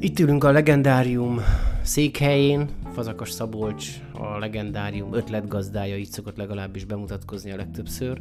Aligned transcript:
Itt 0.00 0.18
ülünk 0.18 0.44
a 0.44 0.50
legendárium 0.50 1.40
székhelyén, 1.82 2.68
Fazakas 2.92 3.30
Szabolcs, 3.30 3.88
a 4.12 4.38
legendárium 4.38 5.12
ötletgazdája, 5.12 5.96
így 5.96 6.10
szokott 6.10 6.36
legalábbis 6.36 6.84
bemutatkozni 6.84 7.50
a 7.50 7.56
legtöbbször. 7.56 8.20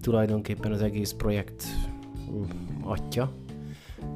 Tulajdonképpen 0.00 0.72
az 0.72 0.82
egész 0.82 1.12
projekt 1.12 1.64
mm, 2.30 2.42
atya, 2.82 3.32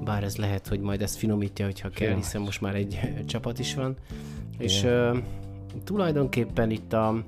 bár 0.04 0.24
ez 0.24 0.36
lehet, 0.36 0.68
hogy 0.68 0.80
majd 0.80 1.02
ezt 1.02 1.16
finomítja, 1.16 1.64
hogyha 1.64 1.90
kell, 1.90 2.14
hiszen 2.14 2.40
most 2.40 2.60
már 2.60 2.74
egy 2.74 3.00
csapat 3.26 3.58
is 3.58 3.74
van. 3.74 3.96
Igen. 4.52 4.66
És 4.66 4.82
uh, 4.82 5.16
tulajdonképpen 5.84 6.70
itt 6.70 6.92
a, 6.92 7.24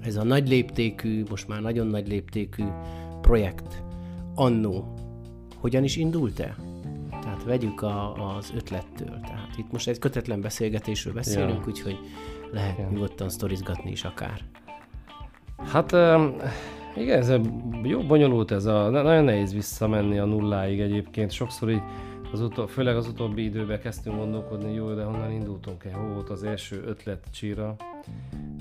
ez 0.00 0.16
a 0.16 0.24
nagy 0.24 0.48
léptékű, 0.48 1.24
most 1.30 1.48
már 1.48 1.60
nagyon 1.60 1.86
nagy 1.86 2.08
léptékű 2.08 2.64
projekt 3.20 3.82
annó 4.34 4.94
hogyan 5.56 5.84
is 5.84 5.96
indult 5.96 6.40
el? 6.40 6.67
Tehát 7.20 7.44
vegyük 7.44 7.82
a, 7.82 8.36
az 8.36 8.52
ötlettől. 8.56 9.20
Tehát 9.20 9.56
itt 9.56 9.72
most 9.72 9.88
egy 9.88 9.98
kötetlen 9.98 10.40
beszélgetésről 10.40 11.12
beszélünk, 11.12 11.60
ja. 11.60 11.66
úgyhogy 11.66 11.98
lehet 12.52 12.78
Igen. 12.78 12.90
nyugodtan 12.90 13.28
sztorizgatni 13.28 13.90
is 13.90 14.04
akár. 14.04 14.40
Hát 15.72 15.92
igen, 16.96 17.18
ez 17.18 17.32
jó 17.82 18.02
bonyolult 18.02 18.50
ez 18.50 18.64
a, 18.64 18.88
nagyon 18.88 19.24
nehéz 19.24 19.52
visszamenni 19.52 20.18
a 20.18 20.24
nulláig 20.24 20.80
egyébként. 20.80 21.30
Sokszor 21.30 21.70
így 21.70 21.82
az 22.32 22.40
utol, 22.40 22.66
főleg 22.66 22.96
az 22.96 23.08
utóbbi 23.08 23.44
időben 23.44 23.80
kezdtünk 23.80 24.16
gondolkodni, 24.16 24.74
jó, 24.74 24.94
de 24.94 25.02
honnan 25.02 25.32
indultunk 25.32 25.84
el, 25.84 25.98
hol 25.98 26.08
volt 26.08 26.30
az 26.30 26.42
első 26.42 26.82
ötlet 26.86 27.24
csíra. 27.30 27.76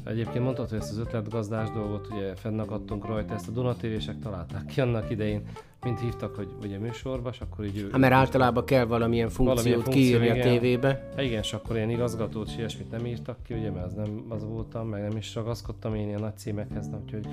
Egyébként 0.06 0.44
mondhatod, 0.44 0.70
hogy 0.70 0.80
ezt 0.80 0.92
az 0.92 0.98
ötletgazdás 0.98 1.70
dolgot 1.70 2.08
ugye 2.12 2.36
fennakadtunk 2.36 3.06
rajta, 3.06 3.34
ezt 3.34 3.48
a 3.48 3.52
Dunatévések 3.52 4.20
találták 4.20 4.66
ki 4.66 4.82
annak 4.82 5.10
idején, 5.10 5.42
mint 5.82 6.00
hívtak, 6.00 6.36
hogy 6.36 6.48
ugye 6.62 6.80
műsorba, 6.80 7.30
és 7.30 7.40
akkor 7.40 7.66
így... 7.66 7.88
Ha 7.92 7.98
mert 7.98 8.14
általában 8.14 8.66
kell 8.66 8.86
valamilyen 8.86 9.30
funkciót 9.30 9.56
valamilyen 9.56 9.82
funkció, 9.82 10.04
kiírni 10.04 10.26
igen. 10.26 10.40
a 10.40 10.52
tévébe. 10.52 11.10
Ha 11.16 11.22
igen, 11.22 11.42
és 11.42 11.54
akkor 11.54 11.76
ilyen 11.76 11.90
igazgatót 11.90 12.48
és 12.48 12.58
ilyesmit 12.58 12.92
nem 12.92 13.06
írtak 13.06 13.38
ki, 13.44 13.54
ugye, 13.54 13.72
mert 13.72 13.86
az 13.86 13.94
nem 13.94 14.26
az 14.30 14.44
voltam, 14.44 14.88
meg 14.88 15.02
nem 15.08 15.18
is 15.18 15.36
ragaszkodtam 15.36 15.96
én 15.96 16.08
ilyen 16.08 16.20
nagy 16.20 16.38
címekhez, 16.38 16.90
úgyhogy 17.04 17.28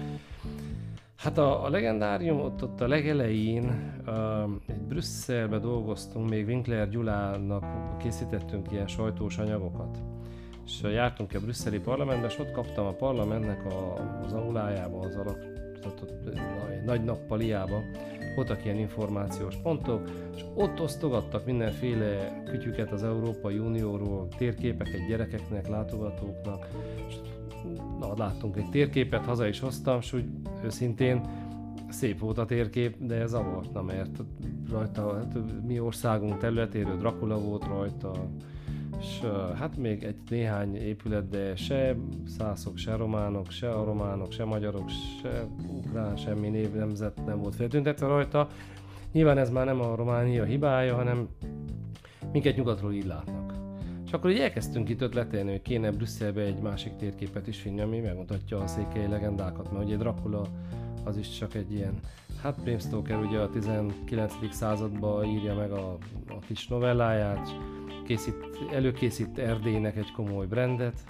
Hát 1.17 1.39
a, 1.39 1.65
a 1.65 1.69
legendárium 1.69 2.41
ott, 2.41 2.63
ott 2.63 2.81
a 2.81 2.89
legelején 2.89 3.65
uh, 4.07 4.51
egy 4.67 4.81
Brüsszelbe 4.81 5.59
dolgoztunk, 5.59 6.29
még 6.29 6.47
Winkler 6.47 6.89
Gyulának 6.89 7.65
készítettünk 7.99 8.73
ilyen 8.73 8.87
sajtós 8.87 9.39
anyagokat. 9.39 9.99
És 10.67 10.81
jártunk 10.83 11.33
a 11.35 11.41
brüsszeli 11.41 11.79
parlamentbe, 11.79 12.27
és 12.27 12.39
ott 12.39 12.51
kaptam 12.51 12.87
a 12.87 12.93
parlamentnek 12.93 13.65
a, 13.65 13.95
az 14.25 14.33
aulájába, 14.33 14.99
az 14.99 15.17
alak, 15.17 15.39
tehát 15.81 16.01
ott, 16.03 16.29
egy 16.71 16.85
nagy 16.85 17.05
nappaliába, 17.05 17.83
voltak 18.35 18.65
ilyen 18.65 18.79
információs 18.79 19.57
pontok, 19.63 20.11
és 20.37 20.45
ott 20.55 20.81
osztogattak 20.81 21.47
mindenféle 21.47 22.43
kütyüket 22.45 22.93
az 22.93 23.03
Európai 23.03 23.59
Unióról, 23.59 24.29
térképeket 24.37 25.07
gyerekeknek, 25.09 25.69
látogatóknak, 25.69 26.69
és 27.09 27.15
na, 28.01 28.15
láttunk 28.17 28.57
egy 28.57 28.71
térképet, 28.71 29.25
haza 29.25 29.47
is 29.47 29.61
hoztam, 29.61 29.99
és 29.99 30.13
úgy 30.13 30.25
őszintén 30.65 31.21
szép 31.89 32.19
volt 32.19 32.39
a 32.39 32.45
térkép, 32.45 32.97
de 32.99 33.15
ez 33.15 33.33
na, 33.33 33.83
mert 33.83 34.23
rajta 34.71 35.15
hát, 35.15 35.37
mi 35.67 35.81
országunk 35.81 36.39
területéről 36.39 36.97
Dracula 36.97 37.39
volt 37.39 37.65
rajta, 37.65 38.13
és 39.01 39.21
hát 39.59 39.77
még 39.77 40.03
egy 40.03 40.17
néhány 40.29 40.77
épület, 40.77 41.29
de 41.29 41.57
se 41.57 41.97
szászok, 42.27 42.77
se 42.77 42.97
románok, 42.97 43.51
se 43.51 43.71
a 43.71 44.27
se 44.31 44.45
magyarok, 44.45 44.89
se 45.23 45.47
ukrán, 45.69 46.17
semmi 46.17 46.49
név 46.49 46.73
nemzet 46.73 47.25
nem 47.27 47.41
volt 47.41 47.55
feltüntetve 47.55 48.07
rajta. 48.07 48.49
Nyilván 49.13 49.39
ez 49.39 49.51
már 49.51 49.65
nem 49.65 49.81
a 49.81 49.95
Románia 49.95 50.45
hibája, 50.45 50.95
hanem 50.95 51.29
minket 52.33 52.57
nyugatról 52.57 52.93
így 52.93 53.07
látnak. 53.07 53.55
És 54.07 54.13
akkor 54.13 54.31
így 54.31 54.39
elkezdtünk 54.39 54.89
itt 54.89 55.01
ötletelni, 55.01 55.51
hogy 55.51 55.63
kéne 55.63 55.91
Brüsszelbe 55.91 56.41
egy 56.41 56.61
másik 56.61 56.97
térképet 56.97 57.47
is 57.47 57.63
vinni, 57.63 57.81
ami 57.81 58.01
megmutatja 58.01 58.59
a 58.59 58.67
székely 58.67 59.09
legendákat, 59.09 59.73
mert 59.73 59.85
ugye 59.85 59.97
Dracula 59.97 60.47
az 61.05 61.17
is 61.17 61.39
csak 61.39 61.55
egy 61.55 61.73
ilyen, 61.73 61.95
hát 62.43 62.63
Bram 62.63 62.79
Stoker 62.79 63.19
ugye 63.19 63.39
a 63.39 63.51
19. 63.51 64.35
században 64.51 65.25
írja 65.25 65.55
meg 65.55 65.71
a, 65.71 65.97
a 66.29 66.39
kis 66.47 66.69
novelláját, 66.69 67.57
készít, 68.05 68.35
előkészít 68.73 69.39
Erdélynek 69.39 69.97
egy 69.97 70.13
komoly 70.13 70.47
brandet, 70.47 71.05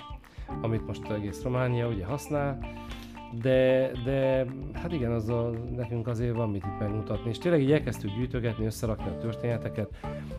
amit 0.63 0.87
most 0.87 1.11
egész 1.11 1.43
Románia 1.43 1.89
ugye 1.89 2.05
használ, 2.05 2.59
de, 3.43 3.91
de 4.05 4.47
hát 4.73 4.93
igen, 4.93 5.13
az 5.13 5.29
a, 5.29 5.51
nekünk 5.77 6.07
azért 6.07 6.35
van 6.35 6.51
mit 6.51 6.65
itt 6.65 6.79
megmutatni, 6.79 7.31
és 7.31 7.39
tényleg 7.39 7.63
így 7.63 7.73
elkezdtük 7.73 8.11
gyűjtögetni, 8.17 8.67
összerakni 8.67 9.11
a 9.11 9.19
történeteket. 9.19 9.89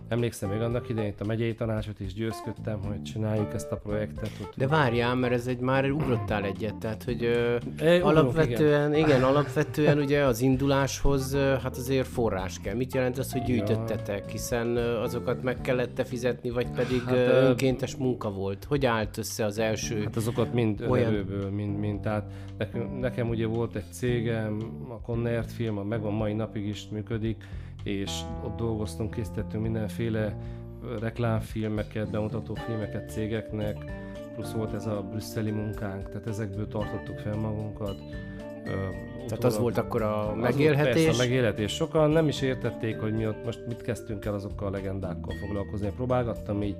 Emlékszem 0.07 0.49
még 0.49 0.61
annak 0.61 0.89
idején 0.89 1.09
itt 1.09 1.21
a 1.21 1.25
megyei 1.25 1.53
tanácsot 1.53 1.99
is 1.99 2.13
győzködtem, 2.13 2.79
hogy 2.83 3.03
csináljuk 3.03 3.53
ezt 3.53 3.71
a 3.71 3.75
projektet. 3.75 4.29
Ott, 4.41 4.53
de 4.57 4.67
várjál, 4.67 5.15
mert 5.15 5.33
ez 5.33 5.47
egy 5.47 5.59
már 5.59 5.91
ugrottál 5.91 6.43
egyet, 6.43 6.75
tehát 6.75 7.03
hogy 7.03 7.23
ö, 7.23 7.55
e, 7.77 8.03
alapvetően, 8.03 8.93
igen. 8.93 9.07
igen, 9.07 9.23
alapvetően 9.23 9.97
ugye 9.97 10.23
az 10.23 10.41
induláshoz 10.41 11.35
hát 11.35 11.77
azért 11.77 12.07
forrás 12.07 12.59
kell. 12.59 12.75
Mit 12.75 12.93
jelent 12.93 13.17
az, 13.17 13.31
hogy 13.31 13.43
gyűjtöttetek, 13.43 14.29
hiszen 14.29 14.77
azokat 14.77 15.43
meg 15.43 15.61
kellett 15.61 16.07
fizetni, 16.07 16.49
vagy 16.49 16.69
pedig 16.71 17.01
hát, 17.01 17.15
önkéntes 17.17 17.95
munka 17.95 18.31
volt? 18.31 18.63
Hogy 18.63 18.85
állt 18.85 19.17
össze 19.17 19.45
az 19.45 19.59
első? 19.59 20.03
Hát 20.03 20.15
azokat 20.15 20.53
mind 20.53 20.85
olyan... 20.89 21.07
önerőből, 21.07 21.49
mind, 21.49 21.79
mind, 21.79 21.99
tehát 21.99 22.31
nekünk 22.57 22.84
nekem 22.99 23.29
ugye 23.29 23.47
volt 23.47 23.75
egy 23.75 23.91
cégem, 23.91 24.57
a 24.89 25.01
Connert 25.01 25.51
film, 25.51 25.77
a 25.77 25.83
megvan 25.83 26.13
mai 26.13 26.33
napig 26.33 26.67
is 26.67 26.87
működik, 26.91 27.43
és 27.83 28.21
ott 28.43 28.57
dolgoztunk, 28.57 29.11
készítettünk 29.11 29.63
mindenféle 29.63 30.37
reklámfilmeket, 30.99 32.11
bemutató 32.11 32.53
filmeket 32.53 33.09
cégeknek, 33.09 33.77
plusz 34.35 34.51
volt 34.51 34.73
ez 34.73 34.85
a 34.85 35.05
brüsszeli 35.09 35.51
munkánk, 35.51 36.09
tehát 36.09 36.27
ezekből 36.27 36.67
tartottuk 36.67 37.17
fel 37.17 37.35
magunkat. 37.35 37.95
Tehát 39.27 39.43
az 39.43 39.57
volt 39.57 39.77
akkor 39.77 40.01
a 40.01 40.35
megélhetés? 40.35 41.03
Persze 41.03 41.21
a 41.21 41.25
megélhetés. 41.25 41.71
Sokan 41.73 42.09
nem 42.09 42.27
is 42.27 42.41
értették, 42.41 42.99
hogy 42.99 43.13
mi 43.13 43.27
ott 43.27 43.45
most 43.45 43.65
mit 43.67 43.81
kezdtünk 43.81 44.25
el 44.25 44.33
azokkal 44.33 44.67
a 44.67 44.71
legendákkal 44.71 45.35
foglalkozni. 45.35 45.91
Próbálgattam 45.95 46.63
így 46.63 46.75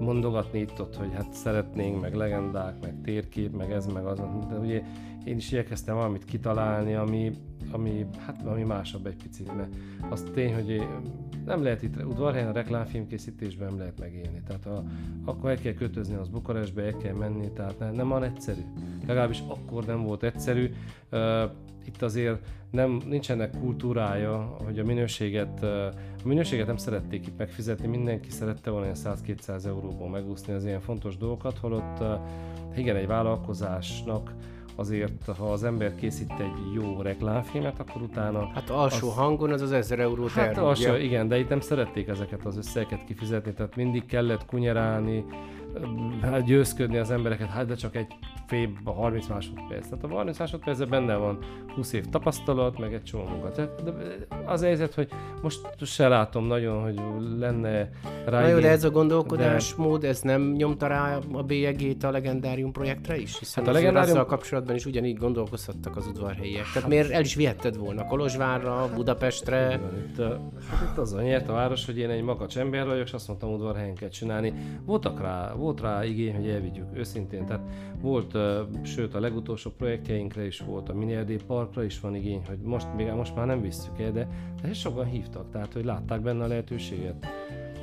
mondogatni 0.00 0.58
itt 0.58 0.80
ott, 0.80 0.96
hogy 0.96 1.08
hát 1.14 1.32
szeretnénk, 1.32 2.00
meg 2.00 2.14
legendák, 2.14 2.74
meg 2.80 2.94
térkép, 3.04 3.56
meg 3.56 3.72
ez, 3.72 3.86
meg 3.86 4.04
az. 4.04 4.18
De 4.50 4.56
ugye 4.56 4.82
én 5.24 5.36
is 5.36 5.52
igyekeztem 5.52 5.94
valamit 5.94 6.24
kitalálni, 6.24 6.94
ami, 6.94 7.32
ami, 7.70 8.06
hát, 8.26 8.42
ami 8.46 8.62
másabb 8.62 9.06
egy 9.06 9.16
picit, 9.22 9.56
mert 9.56 9.74
az 10.08 10.24
tény, 10.34 10.54
hogy 10.54 10.86
nem 11.44 11.62
lehet 11.62 11.82
itt 11.82 12.04
udvarhelyen 12.04 12.48
a 12.48 12.52
reklámfilmkészítésben 12.52 13.68
nem 13.68 13.78
lehet 13.78 14.00
megélni. 14.00 14.42
Tehát 14.46 14.66
a, 14.66 14.84
akkor 15.24 15.50
el 15.50 15.56
kell 15.56 15.74
kötözni 15.74 16.14
az 16.14 16.28
Bukarestbe, 16.28 16.82
el 16.82 16.96
kell 16.96 17.14
menni, 17.14 17.50
tehát 17.50 17.78
nem, 17.78 17.94
nem 17.94 18.08
van 18.08 18.22
egyszerű. 18.22 18.60
Legalábbis 19.06 19.42
akkor 19.48 19.84
nem 19.84 20.02
volt 20.02 20.22
egyszerű. 20.22 20.70
Uh, 21.12 21.50
itt 21.88 22.02
azért 22.02 22.46
nem, 22.70 23.00
nincsenek 23.08 23.58
kultúrája, 23.58 24.56
hogy 24.64 24.78
a 24.78 24.84
minőséget, 24.84 25.62
a 25.62 25.92
minőséget 26.24 26.66
nem 26.66 26.76
szerették 26.76 27.26
itt 27.26 27.38
megfizetni, 27.38 27.86
mindenki 27.86 28.30
szerette 28.30 28.70
volna 28.70 28.92
100-200 28.94 29.64
euróból 29.64 30.08
megúszni 30.08 30.52
az 30.52 30.64
ilyen 30.64 30.80
fontos 30.80 31.16
dolgokat, 31.16 31.58
holott 31.58 32.04
igen, 32.76 32.96
egy 32.96 33.06
vállalkozásnak 33.06 34.34
azért, 34.78 35.24
ha 35.38 35.52
az 35.52 35.64
ember 35.64 35.94
készít 35.94 36.32
egy 36.38 36.74
jó 36.74 37.02
reklámfilmet, 37.02 37.80
akkor 37.80 38.02
utána... 38.02 38.50
Hát 38.54 38.70
alsó 38.70 39.08
az, 39.08 39.14
hangon 39.14 39.52
az 39.52 39.60
az 39.60 39.72
1000 39.72 40.00
eurót 40.00 40.30
Hát 40.30 40.58
alsó, 40.58 40.94
igen, 40.94 41.28
de 41.28 41.38
itt 41.38 41.48
nem 41.48 41.60
szerették 41.60 42.08
ezeket 42.08 42.44
az 42.44 42.56
összegeket 42.56 43.04
kifizetni, 43.04 43.52
tehát 43.52 43.76
mindig 43.76 44.06
kellett 44.06 44.46
kunyerálni, 44.46 45.24
győzködni 46.44 46.96
az 46.96 47.10
embereket, 47.10 47.48
hát 47.48 47.66
de 47.66 47.74
csak 47.74 47.96
egy 47.96 48.06
fél, 48.46 48.70
a 48.84 48.90
30 48.90 49.26
másodperc. 49.26 49.88
Tehát 49.88 50.04
a 50.04 50.08
30 50.08 50.38
másodpercben 50.38 50.88
benne 50.88 51.14
van 51.14 51.38
20 51.74 51.92
év 51.92 52.08
tapasztalat, 52.08 52.78
meg 52.78 52.94
egy 52.94 53.02
csomó 53.02 53.24
munka. 53.24 53.50
Tehát, 53.50 53.82
de 53.84 53.92
az 54.46 54.62
helyzet, 54.62 54.94
hogy 54.94 55.08
most 55.42 55.60
se 55.82 56.08
látom 56.08 56.46
nagyon, 56.46 56.82
hogy 56.82 57.00
lenne 57.38 57.90
rá... 58.26 58.40
Na 58.40 58.46
jó, 58.46 58.58
de 58.58 58.68
ez 58.68 58.84
a 58.84 58.90
gondolkodásmód, 58.90 60.00
de... 60.00 60.08
ez 60.08 60.20
nem 60.20 60.52
nyomta 60.52 60.86
rá 60.86 61.18
a 61.32 61.42
bélyegét 61.42 62.04
a 62.04 62.10
legendárium 62.10 62.72
projektre 62.72 63.16
is? 63.16 63.38
Hiszen 63.38 63.64
hát 63.64 63.72
a 63.72 63.76
legendárium... 63.76 64.12
azzal 64.12 64.26
kapcsolatban 64.26 64.74
is 64.74 64.86
ugyanígy 64.86 65.16
gondolkozhattak 65.16 65.96
az 65.96 66.06
udvarhelyiek. 66.06 66.62
Tehát 66.62 66.74
hát... 66.74 66.88
miért 66.88 67.10
el 67.10 67.20
is 67.20 67.34
vihetted 67.34 67.76
volna 67.76 68.04
Kolozsvárra, 68.04 68.90
Budapestre? 68.94 69.80
Itt, 69.96 70.22
hát 70.70 70.90
itt 70.90 70.98
azon 70.98 71.22
nyert 71.22 71.48
a 71.48 71.52
város, 71.52 71.86
hogy 71.86 71.98
én 71.98 72.10
egy 72.10 72.22
makacs 72.22 72.58
ember 72.58 72.86
vagyok, 72.86 73.04
és 73.04 73.12
azt 73.12 73.28
mondtam, 73.28 73.52
udvarhelyen 73.52 73.94
kell 73.94 74.08
csinálni. 74.08 74.52
Voltak 74.84 75.20
rá, 75.20 75.52
volt 75.54 75.67
rá 75.76 76.04
igény, 76.04 76.34
hogy 76.34 76.48
elvigyük, 76.48 76.86
őszintén. 76.94 77.46
Tehát 77.46 77.62
volt 78.00 78.36
sőt 78.82 79.14
a 79.14 79.20
legutolsó 79.20 79.70
projektjeinkre 79.70 80.46
is 80.46 80.60
volt, 80.60 80.88
a 80.88 80.94
Minierdé 80.94 81.36
Parkra 81.46 81.84
is 81.84 82.00
van 82.00 82.14
igény, 82.14 82.42
hogy 82.46 82.58
most, 82.58 82.86
még 82.96 83.10
most 83.10 83.34
már 83.34 83.46
nem 83.46 83.60
visszük 83.60 84.00
el, 84.00 84.12
de, 84.12 84.28
de 84.62 84.72
sokan 84.72 85.06
hívtak, 85.06 85.50
tehát 85.50 85.72
hogy 85.72 85.84
látták 85.84 86.20
benne 86.20 86.44
a 86.44 86.46
lehetőséget. 86.46 87.26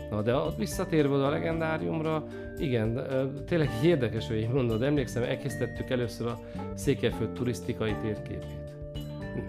Na 0.10 0.22
de 0.22 0.36
ott 0.36 0.58
visszatérve 0.58 1.26
a 1.26 1.30
legendáriumra, 1.30 2.24
igen, 2.58 3.02
tényleg 3.46 3.70
érdekes, 3.84 4.28
hogy 4.28 4.48
mondod, 4.54 4.82
emlékszem, 4.82 5.24
elkészítettük 5.24 5.90
először 5.90 6.28
a 6.28 6.40
Székelyföld 6.74 7.30
turisztikai 7.30 7.96
térképét. 8.02 8.46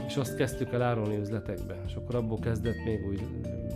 és 0.06 0.16
azt 0.16 0.36
kezdtük 0.36 0.72
el 0.72 0.82
árulni 0.82 1.16
üzletekbe, 1.16 1.76
és 1.86 1.94
akkor 1.94 2.14
abból 2.14 2.38
kezdett 2.38 2.84
még 2.84 3.06
úgy 3.08 3.22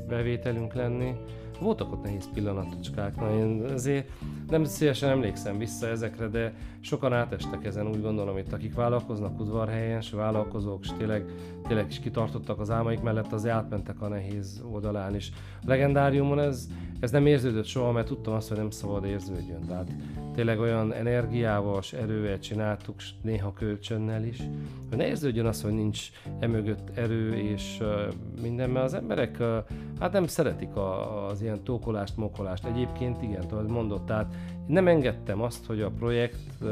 bevételünk 0.08 0.74
lenni. 0.74 1.14
Voltak 1.60 1.92
ott 1.92 2.02
nehéz 2.02 2.28
pillanatocskák, 2.34 3.16
na 3.16 3.34
én 3.34 3.64
azért 3.72 4.10
nem 4.48 4.64
szívesen 4.64 5.10
emlékszem 5.10 5.58
vissza 5.58 5.86
ezekre, 5.86 6.28
de 6.28 6.54
sokan 6.80 7.12
átestek 7.12 7.64
ezen, 7.64 7.86
úgy 7.86 8.02
gondolom 8.02 8.38
itt, 8.38 8.52
akik 8.52 8.74
vállalkoznak 8.74 9.40
udvarhelyen, 9.40 9.98
és 9.98 10.10
vállalkozók, 10.10 10.80
és 10.82 10.90
tényleg, 10.98 11.24
tényleg 11.68 11.86
is 11.88 12.00
kitartottak 12.00 12.60
az 12.60 12.70
álmaik 12.70 13.00
mellett, 13.00 13.32
az 13.32 13.46
átmentek 13.46 14.00
a 14.00 14.08
nehéz 14.08 14.62
oldalán 14.72 15.14
is. 15.14 15.32
Legendáriumon 15.66 16.40
ez, 16.40 16.68
ez 17.00 17.10
nem 17.10 17.26
érződött 17.26 17.66
soha, 17.66 17.92
mert 17.92 18.06
tudtam 18.06 18.34
azt, 18.34 18.48
hogy 18.48 18.56
nem 18.56 18.70
szabad 18.70 19.04
érződjön. 19.04 19.66
Tehát 19.66 19.90
tényleg 20.34 20.58
olyan 20.60 20.92
energiával 20.92 21.78
és 21.80 21.92
erővel 21.92 22.38
csináltuk, 22.38 22.94
néha 23.22 23.52
kölcsönnel 23.52 24.24
is, 24.24 24.38
hogy 24.88 24.98
ne 24.98 25.06
érződjön 25.06 25.46
az, 25.46 25.62
hogy 25.62 25.72
nincs 25.72 26.10
emögött 26.38 26.90
erő 26.94 27.34
és 27.34 27.82
minden, 28.42 28.70
mert 28.70 28.84
az 28.84 28.94
emberek 28.94 29.42
hát 30.00 30.12
nem 30.12 30.26
szeretik 30.26 30.76
az 31.30 31.42
ilyen 31.42 31.49
tókolást, 31.58 32.16
mokolást. 32.16 32.64
Egyébként 32.64 33.22
igen, 33.22 33.48
tudod, 33.48 33.70
mondott, 33.70 34.06
tehát 34.06 34.34
nem 34.66 34.88
engedtem 34.88 35.42
azt, 35.42 35.66
hogy 35.66 35.80
a 35.80 35.90
projekt 35.90 36.64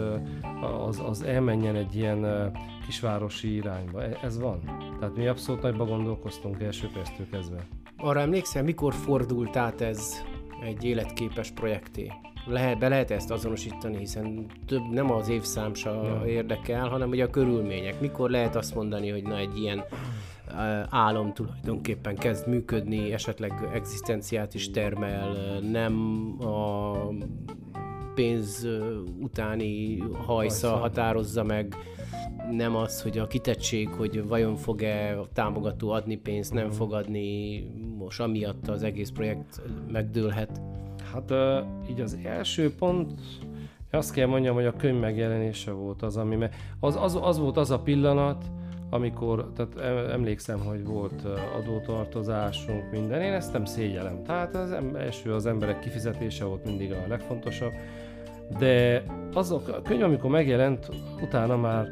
az, 0.86 1.02
az 1.08 1.22
elmenjen 1.22 1.74
egy 1.74 1.96
ilyen 1.96 2.52
kisvárosi 2.86 3.54
irányba. 3.54 4.02
E, 4.02 4.18
ez 4.22 4.40
van. 4.40 4.60
Tehát 5.00 5.16
mi 5.16 5.26
abszolút 5.26 5.62
nagyba 5.62 5.84
gondolkoztunk 5.84 6.62
első 6.62 6.88
perctől 6.92 7.26
kezdve. 7.30 7.66
Arra 7.96 8.20
emlékszel, 8.20 8.62
mikor 8.62 8.94
fordult 8.94 9.56
át 9.56 9.80
ez 9.80 10.12
egy 10.64 10.84
életképes 10.84 11.50
projekté? 11.50 12.12
lehet, 12.48 12.78
be 12.78 12.88
lehet 12.88 13.10
ezt 13.10 13.30
azonosítani, 13.30 13.96
hiszen 13.96 14.46
több 14.66 14.90
nem 14.90 15.10
az 15.10 15.28
évszám 15.28 15.74
se 15.74 15.90
ja. 15.90 16.22
érdekel, 16.26 16.88
hanem 16.88 17.08
ugye 17.08 17.24
a 17.24 17.30
körülmények. 17.30 18.00
Mikor 18.00 18.30
lehet 18.30 18.56
azt 18.56 18.74
mondani, 18.74 19.10
hogy 19.10 19.22
na 19.22 19.36
egy 19.36 19.58
ilyen 19.58 19.84
álom 20.88 21.32
tulajdonképpen 21.32 22.16
kezd 22.16 22.48
működni, 22.48 23.12
esetleg 23.12 23.52
egzisztenciát 23.74 24.54
is 24.54 24.70
termel, 24.70 25.58
nem 25.60 25.94
a 26.40 26.92
pénz 28.14 28.66
utáni 29.20 29.98
hajsza 30.26 30.76
határozza 30.76 31.44
meg, 31.44 31.76
nem 32.50 32.76
az, 32.76 33.02
hogy 33.02 33.18
a 33.18 33.26
kitettség, 33.26 33.88
hogy 33.88 34.28
vajon 34.28 34.56
fog-e 34.56 35.18
a 35.18 35.26
támogató 35.32 35.90
adni 35.90 36.16
pénzt, 36.16 36.52
nem 36.52 36.70
fog 36.70 36.92
adni, 36.92 37.60
most 37.98 38.20
amiatt 38.20 38.68
az 38.68 38.82
egész 38.82 39.10
projekt 39.10 39.62
megdőlhet. 39.92 40.60
Hát 41.12 41.32
így 41.90 42.00
az 42.00 42.18
első 42.24 42.74
pont, 42.74 43.12
azt 43.90 44.12
kell 44.12 44.26
mondjam, 44.26 44.54
hogy 44.54 44.66
a 44.66 44.76
könyv 44.76 45.00
megjelenése 45.00 45.70
volt 45.70 46.02
az, 46.02 46.16
ami, 46.16 46.36
az, 46.80 46.96
az, 46.96 47.18
az 47.22 47.38
volt 47.38 47.56
az 47.56 47.70
a 47.70 47.78
pillanat, 47.78 48.44
amikor, 48.90 49.52
tehát 49.56 50.10
emlékszem, 50.10 50.58
hogy 50.58 50.84
volt 50.84 51.22
adótartozásunk, 51.56 52.90
minden, 52.90 53.20
én 53.20 53.32
ezt 53.32 53.52
nem 53.52 53.64
szégyelem. 53.64 54.22
Tehát 54.24 54.54
az 54.54 54.76
első 54.94 55.34
az 55.34 55.46
emberek 55.46 55.78
kifizetése 55.78 56.44
volt 56.44 56.64
mindig 56.64 56.92
a 56.92 57.08
legfontosabb, 57.08 57.72
de 58.58 59.02
azok, 59.32 59.68
a 59.68 59.82
könyv, 59.82 60.02
amikor 60.02 60.30
megjelent, 60.30 60.88
utána 61.22 61.56
már 61.56 61.88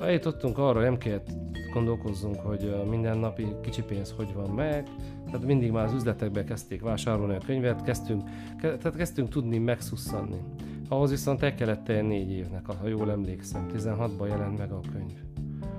eljutottunk 0.00 0.58
arra, 0.58 0.80
nem 0.80 0.98
kellett 0.98 1.28
gondolkozzunk, 1.72 2.36
hogy 2.36 2.80
a 2.82 2.88
mindennapi 2.88 3.46
kicsi 3.62 3.82
pénz 3.82 4.14
hogy 4.16 4.34
van 4.34 4.50
meg, 4.50 4.88
tehát 5.24 5.46
mindig 5.46 5.70
már 5.70 5.84
az 5.84 5.92
üzletekbe 5.92 6.44
kezdték 6.44 6.82
vásárolni 6.82 7.34
a 7.34 7.40
könyvet, 7.46 7.82
kezdtünk, 7.82 8.22
ke, 8.60 8.76
tehát 8.76 8.96
kezdtünk 8.96 9.28
tudni 9.28 9.58
megszusszanni. 9.58 10.40
Ahhoz 10.88 11.10
viszont 11.10 11.42
el 11.42 11.54
kellett 11.54 11.86
négy 11.86 12.30
évnek, 12.30 12.66
ha 12.66 12.88
jól 12.88 13.10
emlékszem, 13.10 13.66
16-ban 13.74 14.28
jelent 14.28 14.58
meg 14.58 14.72
a 14.72 14.80
könyv. 14.92 15.31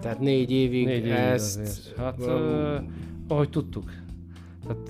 Tehát 0.04 0.20
négy 0.20 0.52
évig 0.52 0.86
négy 0.86 1.10
ezt... 1.10 1.60
Azért. 1.60 1.98
Hát, 1.98 2.20
uh, 2.20 2.84
ahogy 3.28 3.50
tudtuk. 3.50 3.92
Tehát 4.64 4.82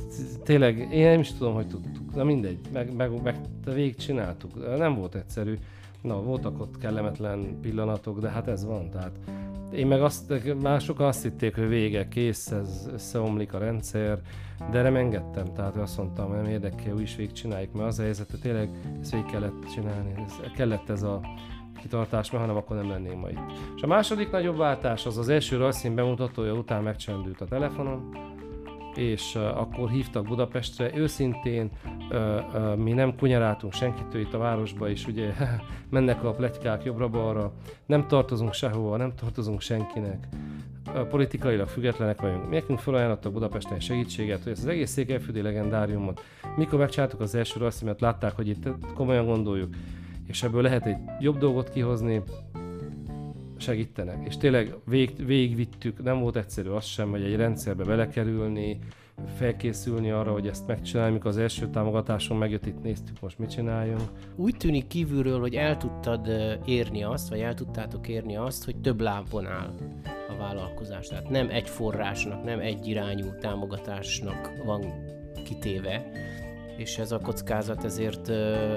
tényleg, 0.44 0.88
én 0.94 1.10
nem 1.10 1.20
is 1.20 1.32
tudom, 1.32 1.54
hogy 1.54 1.68
tudtuk. 1.68 2.16
Na 2.16 2.24
mindegy, 2.24 2.58
meg, 2.72 2.96
meg, 2.96 3.22
meg 3.24 3.36
végig 3.66 3.96
csináltuk. 3.96 4.78
Nem 4.78 4.96
volt 4.96 5.16
egyszerű. 5.16 5.58
Na, 6.02 6.22
voltak 6.22 6.62
ott 6.62 6.78
kellemetlen 6.78 7.60
pillanatok, 7.62 8.20
de 8.20 8.30
hát 8.30 8.48
ez 8.48 8.66
van. 8.66 8.90
Tehát 8.90 9.20
én 9.74 9.88
meg 9.88 10.02
azt, 10.02 10.34
mások 10.62 11.00
azt 11.00 11.24
hitték, 11.24 11.56
hogy 11.56 11.68
vége, 11.68 12.08
kész, 12.08 12.52
ez 12.52 12.90
összeomlik 12.94 13.54
a 13.54 13.58
rendszer, 13.58 14.20
de 14.72 14.82
nem 14.82 14.96
engedtem, 14.96 15.54
tehát 15.54 15.78
azt 15.78 15.98
mondtam, 15.98 16.32
nem 16.32 16.46
érdekel, 16.46 16.94
úgy 16.94 17.02
is 17.02 17.16
végig 17.16 17.32
csináljuk, 17.32 17.74
mert 17.74 17.88
az 17.88 18.00
a 18.00 18.02
helyzet, 18.02 18.32
hogy 18.32 18.40
tényleg 18.40 18.70
ezt 19.02 19.12
végig 19.12 19.26
kellett 19.26 19.66
csinálni, 19.74 20.14
ez, 20.26 20.52
kellett 20.56 20.90
ez 20.90 21.04
a 21.04 21.22
kitartás, 21.84 22.32
mert 22.32 22.44
hanem 22.44 22.60
akkor 22.60 22.76
nem 22.76 22.90
lennénk 22.90 23.22
ma 23.22 23.30
itt. 23.30 23.52
És 23.76 23.82
a 23.82 23.88
második 23.88 24.32
nagyobb 24.32 24.58
váltás 24.58 25.06
az 25.06 25.18
az 25.18 25.30
első 25.30 25.58
rajzszín 25.58 25.96
bemutatója 25.96 26.54
után 26.54 26.84
megcsendült 26.84 27.42
a 27.42 27.46
telefonom, 27.46 28.10
és 28.96 29.36
uh, 29.36 29.62
akkor 29.62 29.90
hívtak 29.90 30.28
Budapestre. 30.28 30.98
Őszintén 30.98 31.72
uh, 32.10 32.20
uh, 32.54 32.76
mi 32.76 32.92
nem 32.92 33.16
kunyaráltunk 33.16 33.74
senkitől 33.74 34.22
itt 34.22 34.34
a 34.34 34.38
városba, 34.38 34.90
és 34.90 35.08
ugye 35.08 35.34
mennek 35.90 36.24
a 36.24 36.32
pletykák 36.32 36.84
jobbra-balra, 36.84 37.52
nem 37.86 38.08
tartozunk 38.08 38.54
sehova, 38.54 38.98
nem 38.98 39.16
tartozunk 39.16 39.62
senkinek. 39.62 40.28
Politikailag 41.10 41.68
függetlenek 41.68 42.22
vagyunk. 42.22 42.50
Nekünk 42.50 42.80
felajánlottak 42.80 43.34
Budapesten 43.34 43.80
segítséget, 43.80 44.44
hogy 44.44 44.52
ezt 44.52 44.62
az 44.62 44.68
egész 44.68 44.92
székelyföldi 44.92 45.42
legendáriumot, 45.42 46.22
mikor 46.56 46.80
megcsináltuk 46.80 47.20
az 47.20 47.36
első 47.36 47.60
rasszimet, 47.60 48.02
látták, 48.02 48.36
hogy 48.36 48.48
itt 48.48 48.70
komolyan 48.94 49.26
gondoljuk, 49.26 49.76
és 50.28 50.44
ebből 50.44 50.62
lehet 50.62 50.86
egy 50.86 50.98
jobb 51.20 51.38
dolgot 51.38 51.70
kihozni, 51.70 52.22
segítenek. 53.58 54.26
És 54.28 54.38
tényleg 54.38 54.76
vég, 54.86 55.26
végigvittük, 55.26 56.04
nem 56.04 56.20
volt 56.20 56.36
egyszerű 56.36 56.70
az 56.70 56.86
sem, 56.86 57.10
hogy 57.10 57.24
egy 57.24 57.36
rendszerbe 57.36 57.84
belekerülni, 57.84 58.80
felkészülni 59.36 60.12
arra, 60.12 60.32
hogy 60.32 60.48
ezt 60.48 60.68
megcsináljuk. 60.68 61.14
Mikor 61.14 61.32
az 61.32 61.38
első 61.38 61.70
támogatáson 61.70 62.38
megjött, 62.38 62.66
itt 62.66 62.84
néztük, 62.84 63.20
most 63.22 63.40
mit 63.40 63.50
csináljunk. 63.50 64.02
Úgy 64.36 64.58
tűnik 64.58 64.88
kívülről, 64.88 65.40
hogy 65.40 65.56
el 65.56 65.78
tudtad 65.78 66.30
érni 66.66 67.04
azt, 67.04 67.30
vagy 67.30 67.40
el 67.40 67.54
tudtátok 67.54 68.08
érni 68.08 68.36
azt, 68.36 68.66
hogy 68.66 68.76
több 68.78 69.02
lábon 69.02 69.46
áll 69.46 69.74
a 70.30 70.38
vállalkozás. 70.38 71.08
Tehát 71.08 71.30
nem 71.30 71.50
egy 71.50 71.70
forrásnak, 71.70 72.44
nem 72.44 72.60
egy 72.60 72.88
irányú 72.88 73.26
támogatásnak 73.40 74.52
van 74.66 74.86
kitéve, 75.46 76.12
és 76.78 76.98
ez 76.98 77.12
a 77.12 77.20
kockázat 77.20 77.84
ezért 77.84 78.28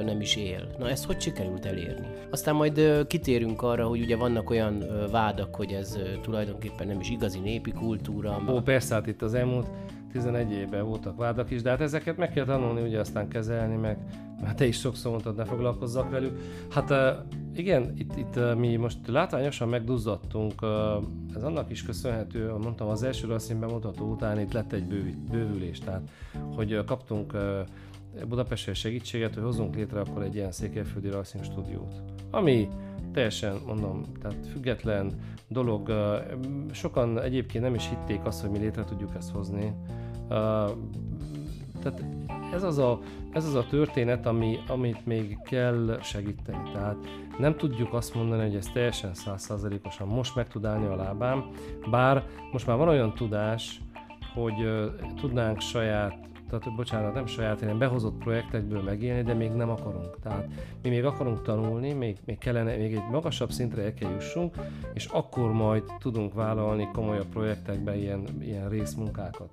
nem 0.04 0.20
is 0.20 0.36
él. 0.36 0.66
Na 0.78 0.88
ezt 0.88 1.04
hogy 1.04 1.20
sikerült 1.20 1.64
elérni? 1.64 2.06
Aztán 2.30 2.54
majd 2.54 3.06
kitérünk 3.06 3.62
arra, 3.62 3.86
hogy 3.86 4.00
ugye 4.00 4.16
vannak 4.16 4.50
olyan 4.50 4.84
vádak, 5.10 5.54
hogy 5.54 5.72
ez 5.72 5.98
tulajdonképpen 6.22 6.86
nem 6.86 7.00
is 7.00 7.10
igazi 7.10 7.38
népi 7.38 7.72
kultúra. 7.72 8.42
Ó, 8.48 8.60
persze, 8.60 8.94
hát 8.94 9.06
itt 9.06 9.22
az 9.22 9.34
elmúlt 9.34 9.66
11 10.12 10.52
évben 10.52 10.84
voltak 10.84 11.16
vádak 11.16 11.50
is, 11.50 11.62
de 11.62 11.70
hát 11.70 11.80
ezeket 11.80 12.16
meg 12.16 12.32
kell 12.32 12.44
tanulni, 12.44 12.82
ugye 12.82 13.00
aztán 13.00 13.28
kezelni, 13.28 13.76
meg 13.76 13.98
hát 14.44 14.56
te 14.56 14.66
is 14.66 14.78
sokszor 14.78 15.10
mondtad, 15.10 15.36
ne 15.36 15.44
foglalkozzak 15.44 16.10
velük. 16.10 16.38
Hát 16.70 16.94
igen, 17.54 17.92
itt, 17.96 18.16
itt 18.16 18.56
mi 18.56 18.76
most 18.76 18.98
látványosan 19.06 19.68
megduzzadtunk, 19.68 20.52
ez 21.34 21.42
annak 21.42 21.70
is 21.70 21.82
köszönhető, 21.82 22.52
mondtam, 22.62 22.88
az 22.88 23.02
első 23.02 23.26
rasszín 23.26 23.56
mutató 23.56 24.10
után 24.10 24.40
itt 24.40 24.52
lett 24.52 24.72
egy 24.72 24.84
bővülés, 25.30 25.78
tehát 25.78 26.02
hogy 26.54 26.84
kaptunk 26.86 27.32
Budapestre 28.28 28.74
segítséget, 28.74 29.34
hogy 29.34 29.42
hozzunk 29.42 29.74
létre 29.74 30.00
akkor 30.00 30.22
egy 30.22 30.34
ilyen 30.34 30.52
székelyföldi 30.52 31.10
rajzszín 31.10 31.42
stúdiót. 31.42 32.02
Ami 32.30 32.68
teljesen, 33.12 33.56
mondom, 33.66 34.02
tehát 34.20 34.46
független 34.52 35.12
dolog. 35.48 35.92
Sokan 36.72 37.20
egyébként 37.20 37.64
nem 37.64 37.74
is 37.74 37.88
hitték 37.88 38.24
azt, 38.24 38.40
hogy 38.40 38.50
mi 38.50 38.58
létre 38.58 38.84
tudjuk 38.84 39.10
ezt 39.16 39.30
hozni. 39.30 39.72
Tehát 41.82 42.04
ez 42.52 42.62
az 42.62 42.78
a, 42.78 42.98
ez 43.32 43.44
az 43.44 43.54
a 43.54 43.66
történet, 43.66 44.26
ami, 44.26 44.58
amit 44.68 45.06
még 45.06 45.38
kell 45.42 45.98
segíteni. 46.02 46.70
Tehát 46.72 46.96
nem 47.38 47.56
tudjuk 47.56 47.92
azt 47.92 48.14
mondani, 48.14 48.42
hogy 48.42 48.54
ez 48.54 48.66
teljesen 48.72 49.14
százszázalékosan 49.14 50.08
most 50.08 50.34
meg 50.34 50.48
tud 50.48 50.64
állni 50.64 50.86
a 50.86 50.96
lábám, 50.96 51.50
bár 51.90 52.26
most 52.52 52.66
már 52.66 52.76
van 52.76 52.88
olyan 52.88 53.14
tudás, 53.14 53.80
hogy 54.34 54.90
tudnánk 55.16 55.60
saját 55.60 56.26
tehát 56.50 56.76
bocsánat, 56.76 57.14
nem 57.14 57.26
saját, 57.26 57.60
hanem 57.60 57.78
behozott 57.78 58.18
projektekből 58.18 58.82
megélni, 58.82 59.22
de 59.22 59.34
még 59.34 59.50
nem 59.50 59.70
akarunk. 59.70 60.18
Tehát 60.22 60.48
mi 60.82 60.88
még 60.88 61.04
akarunk 61.04 61.42
tanulni, 61.42 61.92
még, 61.92 62.16
még 62.24 62.38
kellene, 62.38 62.76
még 62.76 62.94
egy 62.94 63.08
magasabb 63.10 63.50
szintre 63.50 63.82
el 63.82 63.94
kell 63.94 64.10
jussunk, 64.10 64.54
és 64.92 65.04
akkor 65.04 65.52
majd 65.52 65.82
tudunk 65.98 66.34
vállalni 66.34 66.88
komolyabb 66.92 67.26
projektekbe 67.26 67.96
ilyen, 67.96 68.24
ilyen 68.40 68.68
részmunkákat. 68.68 69.50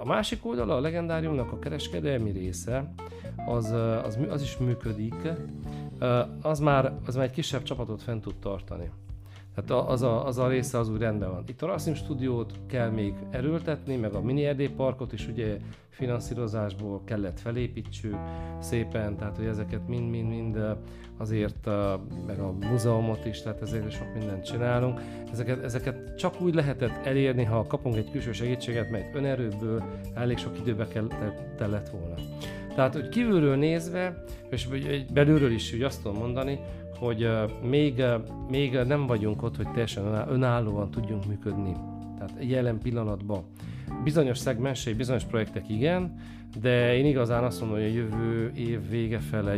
A 0.00 0.04
másik 0.04 0.46
oldala 0.46 0.76
a 0.76 0.80
legendáriumnak 0.80 1.52
a 1.52 1.58
kereskedelmi 1.58 2.30
része, 2.30 2.92
az, 3.46 3.70
az, 4.04 4.18
az 4.28 4.42
is 4.42 4.56
működik, 4.56 5.14
az 6.42 6.58
már, 6.58 6.92
az 7.06 7.14
már 7.14 7.24
egy 7.24 7.30
kisebb 7.30 7.62
csapatot 7.62 8.02
fent 8.02 8.22
tud 8.22 8.34
tartani. 8.36 8.90
Tehát 9.56 9.88
az 9.88 10.02
a, 10.02 10.26
az 10.26 10.38
a 10.38 10.48
része 10.48 10.78
az 10.78 10.88
úgy 10.88 11.00
rendben 11.00 11.30
van. 11.30 11.44
Itt 11.46 11.62
a 11.62 11.66
Racing 11.66 11.96
stúdiót 11.96 12.52
kell 12.66 12.90
még 12.90 13.14
erőltetni, 13.30 13.96
meg 13.96 14.14
a 14.14 14.20
mini 14.20 14.44
erdélyparkot 14.44 15.12
is 15.12 15.28
ugye 15.28 15.56
finanszírozásból 15.88 17.00
kellett 17.04 17.40
felépítsük 17.40 18.16
szépen, 18.58 19.16
tehát 19.16 19.36
hogy 19.36 19.46
ezeket 19.46 19.88
mind-mind-mind 19.88 20.58
azért, 21.16 21.66
meg 22.26 22.38
a 22.38 22.52
múzeumot 22.70 23.26
is, 23.26 23.42
tehát 23.42 23.62
ezért 23.62 23.90
sok 23.90 24.14
mindent 24.18 24.44
csinálunk. 24.44 25.00
Ezeket, 25.32 25.64
ezeket 25.64 26.16
csak 26.16 26.40
úgy 26.40 26.54
lehetett 26.54 27.06
elérni, 27.06 27.44
ha 27.44 27.66
kapunk 27.66 27.96
egy 27.96 28.10
külső 28.10 28.32
segítséget, 28.32 28.90
mert 28.90 29.14
önerőből 29.14 29.82
elég 30.14 30.38
sok 30.38 30.58
időbe 30.58 30.86
kellett 31.56 31.88
volna. 31.88 32.14
Tehát, 32.74 32.94
hogy 32.94 33.08
kívülről 33.08 33.56
nézve, 33.56 34.24
és 34.50 34.68
belülről 35.12 35.52
is 35.52 35.72
úgy 35.72 35.82
azt 35.82 36.02
tudom 36.02 36.18
mondani, 36.18 36.60
hogy 36.98 37.28
még, 37.62 38.02
még 38.50 38.72
nem 38.72 39.06
vagyunk 39.06 39.42
ott, 39.42 39.56
hogy 39.56 39.68
teljesen 39.68 40.28
önállóan 40.28 40.90
tudjunk 40.90 41.26
működni. 41.26 41.76
Tehát 42.18 42.36
jelen 42.40 42.78
pillanatban. 42.78 43.42
Bizonyos 44.04 44.38
szegmensei, 44.38 44.94
bizonyos 44.94 45.24
projektek 45.24 45.68
igen, 45.68 46.18
de 46.60 46.96
én 46.96 47.06
igazán 47.06 47.44
azt 47.44 47.60
mondom, 47.60 47.78
hogy 47.78 47.88
a 47.88 47.92
jövő 47.92 48.52
év 48.54 48.88
vége 48.88 49.18
fele, 49.18 49.56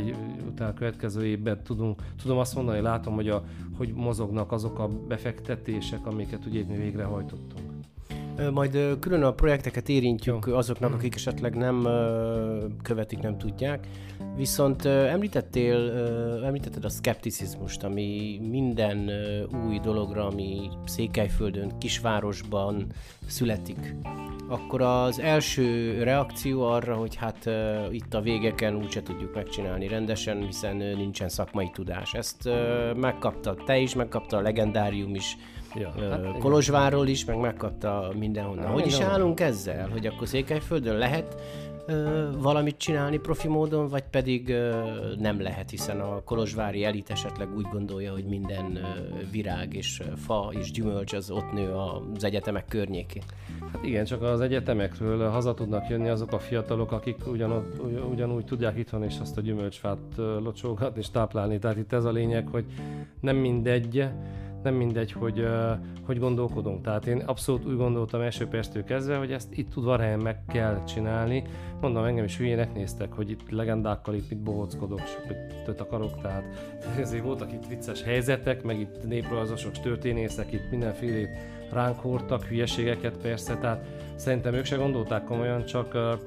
utána 0.49 0.75
következő 0.75 1.27
évben 1.27 1.63
tudunk, 1.63 2.03
tudom 2.23 2.39
azt 2.39 2.55
mondani, 2.55 2.81
látom, 2.81 3.15
hogy, 3.15 3.29
a, 3.29 3.45
hogy 3.77 3.93
mozognak 3.95 4.53
azok 4.53 4.79
a 4.79 4.89
befektetések, 4.89 6.07
amiket 6.07 6.47
ugye 6.47 6.65
mi 6.69 6.77
végrehajtottunk. 6.77 7.68
Majd 8.53 8.99
külön 9.01 9.23
a 9.23 9.33
projekteket 9.33 9.89
érintjük 9.89 10.47
Jó. 10.47 10.55
azoknak, 10.55 10.93
akik 10.93 11.15
esetleg 11.15 11.57
nem 11.57 11.89
követik, 12.83 13.19
nem 13.19 13.39
tudják. 13.39 13.87
Viszont 14.37 14.85
említettél, 14.85 15.91
említetted 16.45 16.85
a 16.85 16.89
szkepticizmust, 16.89 17.83
ami 17.85 18.41
minden 18.51 19.11
új 19.67 19.79
dologra, 19.79 20.27
ami 20.27 20.69
Székelyföldön, 20.85 21.79
kisvárosban 21.79 22.87
születik. 23.27 23.95
Akkor 24.49 24.81
az 24.81 25.21
első 25.21 25.99
reakció 26.03 26.63
arra, 26.63 26.95
hogy 26.95 27.15
hát 27.15 27.51
itt 27.91 28.15
a 28.15 28.21
végeken 28.21 28.77
úgyse 28.77 29.03
tudjuk 29.03 29.35
megcsinálni 29.35 29.89
rendesen, 29.89 30.47
hiszen 30.47 30.77
nincsen 30.77 31.29
szakmai 31.29 31.71
tudás. 31.73 32.15
Ezt 32.15 32.51
megkapta 32.97 33.55
te 33.67 33.79
is, 33.79 33.95
megkapta 33.95 34.37
a 34.37 34.41
legendárium 34.41 35.15
is, 35.15 35.37
Ja, 35.75 35.93
hát 36.11 36.39
Kolozsvárról 36.39 37.07
is, 37.07 37.25
meg 37.25 37.39
megkapta 37.39 38.13
mindenhonnan. 38.19 38.67
Hogy 38.67 38.87
is 38.87 39.01
állunk 39.01 39.41
ezzel, 39.41 39.89
hogy 39.89 40.07
akkor 40.07 40.29
Székelyföldön 40.29 40.97
lehet 40.97 41.37
ö, 41.87 42.29
valamit 42.39 42.77
csinálni 42.77 43.19
profi 43.19 43.49
módon, 43.49 43.89
vagy 43.89 44.05
pedig 44.11 44.49
ö, 44.49 44.81
nem 45.19 45.41
lehet, 45.41 45.71
hiszen 45.71 46.01
a 46.01 46.23
kolozsvári 46.25 46.85
elit 46.85 47.11
esetleg 47.11 47.57
úgy 47.57 47.67
gondolja, 47.73 48.13
hogy 48.13 48.25
minden 48.25 48.77
ö, 48.77 48.81
virág 49.31 49.75
és 49.75 50.03
fa 50.17 50.51
és 50.59 50.71
gyümölcs 50.71 51.13
az 51.13 51.31
ott 51.31 51.53
nő 51.53 51.73
az 51.73 52.25
egyetemek 52.25 52.65
környékén. 52.69 53.23
Hát 53.73 53.85
igen, 53.85 54.05
csak 54.05 54.23
az 54.23 54.41
egyetemekről 54.41 55.29
haza 55.29 55.55
tudnak 55.55 55.89
jönni 55.89 56.09
azok 56.09 56.33
a 56.33 56.39
fiatalok, 56.39 56.93
akik 56.93 57.27
ugyanott, 57.27 57.83
ugyanúgy 58.11 58.45
tudják 58.45 58.79
itthon 58.79 59.05
is 59.05 59.19
azt 59.21 59.39
a 59.39 59.41
gyümölcsfát 59.41 59.99
locsolgatni 60.17 61.01
és 61.01 61.11
táplálni. 61.11 61.59
Tehát 61.59 61.77
itt 61.77 61.93
ez 61.93 62.05
a 62.05 62.11
lényeg, 62.11 62.49
hogy 62.49 62.65
nem 63.21 63.37
mindegy, 63.37 64.09
nem 64.63 64.75
mindegy, 64.75 65.13
hogy 65.13 65.47
hogy 66.09 66.19
gondolkodunk. 66.19 66.83
Tehát 66.83 67.07
én 67.07 67.19
abszolút 67.19 67.67
úgy 67.67 67.77
gondoltam 67.77 68.21
első 68.21 68.47
perctől 68.47 68.85
kezdve, 68.85 69.17
hogy 69.17 69.33
ezt 69.33 69.53
itt 69.53 69.77
udvarhelyen 69.77 70.19
meg 70.19 70.45
kell 70.47 70.85
csinálni. 70.85 71.45
Mondom, 71.81 72.05
engem 72.05 72.25
is 72.25 72.37
hülyének 72.37 72.75
néztek, 72.75 73.13
hogy 73.13 73.31
itt 73.31 73.51
legendákkal 73.51 74.15
itt 74.15 74.29
mit 74.31 74.39
bohóckodok, 74.39 75.01
mit 75.67 75.81
akarok, 75.81 76.21
tehát 76.21 76.45
ezért 76.99 77.23
voltak 77.23 77.53
itt 77.53 77.67
vicces 77.67 78.03
helyzetek, 78.03 78.63
meg 78.63 78.81
itt 78.81 79.07
néprajzosok, 79.07 79.73
történészek, 79.73 80.53
itt 80.53 80.71
mindenfélét 80.71 81.29
ránk 81.73 81.99
hordtak, 81.99 82.43
hülyeségeket 82.45 83.17
persze, 83.17 83.57
tehát 83.57 83.85
szerintem 84.17 84.55
ők 84.55 84.65
se 84.65 84.77
gondolták 84.77 85.25
komolyan, 85.25 85.65
csak 85.65 86.19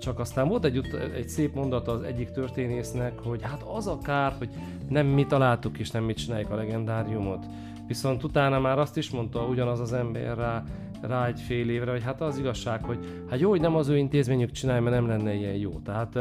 csak 0.00 0.18
aztán 0.18 0.48
volt 0.48 0.64
egy, 0.64 0.80
egy 1.14 1.28
szép 1.28 1.54
mondata 1.54 1.92
az 1.92 2.02
egyik 2.02 2.30
történésznek, 2.30 3.18
hogy 3.18 3.42
hát 3.42 3.62
az 3.62 3.86
a 3.86 3.98
kár, 3.98 4.34
hogy 4.38 4.48
nem 4.88 5.06
mi 5.06 5.26
találtuk 5.26 5.78
és 5.78 5.90
nem 5.90 6.04
mi 6.04 6.14
csináljuk 6.14 6.50
a 6.50 6.54
legendáriumot. 6.54 7.46
Viszont 7.86 8.24
utána 8.24 8.60
már 8.60 8.78
azt 8.78 8.96
is 8.96 9.10
mondta 9.10 9.44
ugyanaz 9.44 9.80
az 9.80 9.92
ember 9.92 10.36
rá, 10.36 10.64
rá 11.00 11.26
egy 11.26 11.40
fél 11.40 11.70
évre, 11.70 11.90
hogy 11.90 12.02
hát 12.02 12.20
az 12.20 12.38
igazság, 12.38 12.84
hogy 12.84 12.98
hát 13.30 13.40
jó, 13.40 13.50
hogy 13.50 13.60
nem 13.60 13.76
az 13.76 13.88
ő 13.88 13.96
intézményük 13.96 14.50
csinálja, 14.50 14.82
mert 14.82 14.96
nem 14.96 15.06
lenne 15.06 15.34
ilyen 15.34 15.54
jó. 15.54 15.80
Tehát 15.84 16.18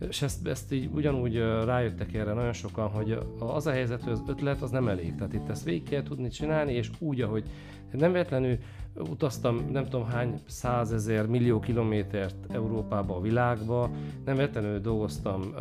és 0.00 0.22
ezt, 0.22 0.46
ezt 0.46 0.72
így 0.72 0.88
ugyanúgy 0.94 1.36
rájöttek 1.64 2.14
erre 2.14 2.32
nagyon 2.32 2.52
sokan, 2.52 2.88
hogy 2.88 3.18
az 3.38 3.66
a 3.66 3.70
helyzet, 3.70 4.02
hogy 4.02 4.12
az 4.12 4.22
ötlet 4.26 4.62
az 4.62 4.70
nem 4.70 4.88
elég. 4.88 5.14
Tehát 5.14 5.32
itt 5.32 5.48
ezt 5.48 5.64
végig 5.64 5.82
kell 5.82 6.02
tudni 6.02 6.28
csinálni, 6.28 6.72
és 6.72 6.90
úgy, 6.98 7.20
ahogy 7.20 7.44
nem 7.92 8.12
véletlenül 8.12 8.58
utaztam 8.94 9.68
nem 9.72 9.84
tudom 9.84 10.06
hány 10.06 10.40
százezer, 10.46 11.26
millió 11.26 11.60
kilométert 11.60 12.36
Európába, 12.48 13.16
a 13.16 13.20
világba, 13.20 13.90
nem 14.24 14.36
véletlenül 14.36 14.80
dolgoztam 14.80 15.40
uh, 15.40 15.58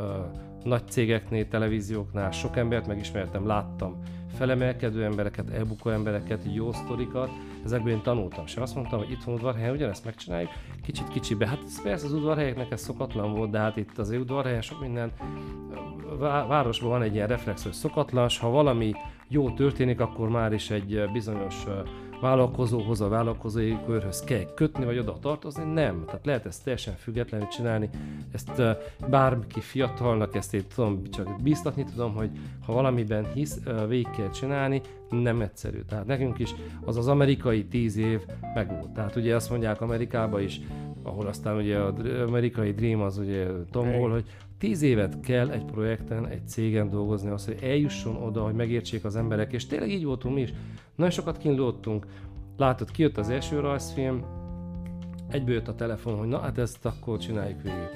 nagy 0.64 0.88
cégeknél, 0.88 1.48
televízióknál, 1.48 2.32
sok 2.32 2.58
embert 2.58 2.88
megismertem, 2.88 3.48
láttam 3.48 4.00
felemelkedő 4.36 5.04
embereket, 5.04 5.50
elbukó 5.50 5.90
embereket, 5.90 6.42
jó 6.54 6.72
sztorikat, 6.72 7.30
ezekből 7.64 7.92
én 7.92 8.02
tanultam. 8.02 8.44
És 8.46 8.56
azt 8.56 8.76
mondtam, 8.76 9.00
hogy 9.00 9.12
itthon 9.12 9.34
udvarhelyen 9.34 9.72
ugyanezt 9.74 10.06
megcsináljuk, 10.06 10.52
kicsit 10.84 11.08
kicsibe. 11.08 11.48
Hát 11.48 11.60
ez 11.66 11.82
persze 11.82 12.06
az 12.06 12.14
udvarhelyeknek 12.14 12.72
ez 12.72 12.82
szokatlan 12.82 13.34
volt, 13.34 13.50
de 13.52 13.58
hát 13.58 13.78
itt 13.78 13.98
az 13.98 14.10
udvarhelyen 14.10 14.62
sok 14.62 14.82
minden 14.82 15.12
városban 16.48 16.90
van 16.90 17.02
egy 17.02 17.14
ilyen 17.14 17.28
reflex, 17.28 17.64
hogy 17.64 17.74
szokatlan, 17.74 18.30
ha 18.40 18.50
valami 18.50 18.94
jó 19.28 19.50
történik, 19.50 20.00
akkor 20.00 20.30
már 20.30 20.54
is 20.54 20.70
egy 20.70 21.10
bizonyos 21.12 21.64
vállalkozóhoz, 22.24 23.02
a 23.02 23.08
vállalkozói 23.08 23.78
körhöz 23.86 24.24
kell 24.24 24.54
kötni, 24.56 24.86
vagy 24.86 24.98
oda 24.98 25.18
tartozni, 25.22 25.64
nem. 25.74 26.04
Tehát 26.06 26.26
lehet 26.26 26.46
ezt 26.46 26.64
teljesen 26.64 26.96
függetlenül 26.96 27.48
csinálni. 27.48 27.90
Ezt 28.32 28.62
bárki 29.10 29.60
fiatalnak, 29.60 30.36
ezt 30.36 30.54
én 30.54 30.64
tudom, 30.76 31.02
csak 31.12 31.42
bíztatni 31.42 31.84
tudom, 31.84 32.14
hogy 32.14 32.30
ha 32.66 32.74
valamiben 32.74 33.34
hisz, 33.34 33.60
végig 33.88 34.10
kell 34.10 34.30
csinálni, 34.30 34.82
nem 35.10 35.42
egyszerű. 35.42 35.82
Tehát 35.82 36.06
nekünk 36.06 36.40
is 36.40 36.56
az 36.86 36.98
az 36.98 37.08
amerikai 37.08 37.66
tíz 37.66 37.98
év 37.98 38.22
megvolt. 38.54 38.90
Tehát 38.90 39.16
ugye 39.16 39.36
azt 39.36 39.50
mondják 39.50 39.82
Amerikában 39.82 40.42
is, 40.42 40.62
ahol 41.04 41.28
aztán 41.28 41.56
ugye 41.56 41.78
az 41.78 41.94
amerikai 42.28 42.72
dream 42.72 43.02
az 43.02 43.18
ugye 43.18 43.48
tombol, 43.72 44.12
hogy 44.12 44.26
tíz 44.64 44.82
évet 44.82 45.20
kell 45.20 45.50
egy 45.50 45.66
projekten, 45.66 46.28
egy 46.28 46.48
cégen 46.48 46.90
dolgozni, 46.90 47.30
az, 47.30 47.46
hogy 47.46 47.58
eljusson 47.62 48.16
oda, 48.16 48.44
hogy 48.44 48.54
megértsék 48.54 49.06
az 49.06 49.16
emberek, 49.16 49.54
és 49.54 49.66
tényleg 49.66 49.90
így 49.90 50.06
voltunk 50.06 50.36
mi 50.36 50.42
is. 50.42 50.54
Nagyon 50.96 51.12
sokat 51.12 51.38
kínlódtunk, 51.38 52.06
látod, 52.58 52.92
kijött 52.92 53.18
az 53.18 53.30
első 53.30 53.60
rajzfilm, 53.60 54.26
egyből 55.30 55.54
jött 55.54 55.68
a 55.68 55.76
telefon, 55.76 56.18
hogy 56.18 56.28
na 56.28 56.40
hát 56.40 56.58
ezt 56.58 56.86
akkor 56.86 57.18
csináljuk 57.18 57.62
végig. 57.62 57.88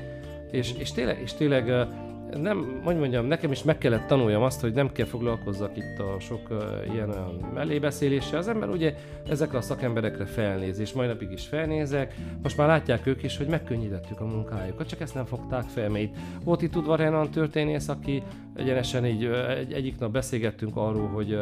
És, 0.51 0.73
és 0.73 0.91
tényleg, 0.91 1.21
és 1.21 1.33
tényleg 1.33 1.87
nem, 2.35 2.81
hogy 2.83 2.97
mondjam, 2.97 3.25
nekem 3.25 3.51
is 3.51 3.63
meg 3.63 3.77
kellett 3.77 4.07
tanuljam 4.07 4.41
azt, 4.41 4.61
hogy 4.61 4.73
nem 4.73 4.91
kell 4.91 5.05
foglalkozzak 5.05 5.77
itt 5.77 5.99
a 5.99 6.19
sok 6.19 6.49
uh, 6.49 6.93
ilyen 6.93 7.09
olyan 7.09 7.49
mellébeszéléssel. 7.53 8.39
Az 8.39 8.47
ember 8.47 8.69
ugye 8.69 8.95
ezekre 9.29 9.57
a 9.57 9.61
szakemberekre 9.61 10.25
felnéz, 10.25 10.79
és 10.79 10.93
majd 10.93 11.09
napig 11.09 11.31
is 11.31 11.47
felnézek. 11.47 12.15
Most 12.43 12.57
már 12.57 12.67
látják 12.67 13.07
ők 13.07 13.23
is, 13.23 13.37
hogy 13.37 13.47
megkönnyítettük 13.47 14.19
a 14.19 14.25
munkájukat, 14.25 14.87
csak 14.87 14.99
ezt 15.01 15.13
nem 15.13 15.25
fogták 15.25 15.63
fel, 15.63 15.89
mert 15.89 16.03
itt 16.03 16.15
volt 16.43 16.61
itt 16.61 16.75
udvarhelyen 16.75 17.31
történész, 17.31 17.87
aki 17.87 18.23
egyenesen 18.55 19.05
így 19.05 19.25
egy, 19.57 19.73
egyik 19.73 19.99
nap 19.99 20.11
beszélgettünk 20.11 20.75
arról, 20.75 21.07
hogy, 21.07 21.37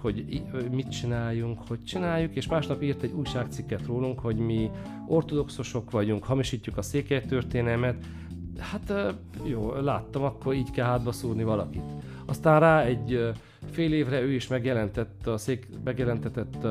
hogy 0.00 0.24
mit 0.70 0.90
csináljunk, 0.90 1.58
hogy 1.68 1.84
csináljuk, 1.84 2.34
és 2.34 2.46
másnap 2.46 2.82
írt 2.82 3.02
egy 3.02 3.12
újságcikket 3.12 3.86
rólunk, 3.86 4.18
hogy 4.18 4.36
mi 4.36 4.70
ortodoxosok 5.06 5.90
vagyunk, 5.90 6.24
hamisítjuk 6.24 6.76
a 6.76 6.82
székely 6.82 7.20
történelmet, 7.20 7.96
hát 8.58 9.14
jó, 9.44 9.72
láttam, 9.80 10.22
akkor 10.22 10.54
így 10.54 10.70
kell 10.70 10.86
hátba 10.86 11.12
szúrni 11.12 11.44
valakit. 11.44 11.82
Aztán 12.26 12.60
rá 12.60 12.82
egy 12.82 13.32
fél 13.70 13.92
évre 13.92 14.20
ő 14.20 14.32
is 14.32 14.48
megjelentett, 14.48 15.26
a 15.26 15.36
szék 15.36 15.68
megjelentetett 15.84 16.66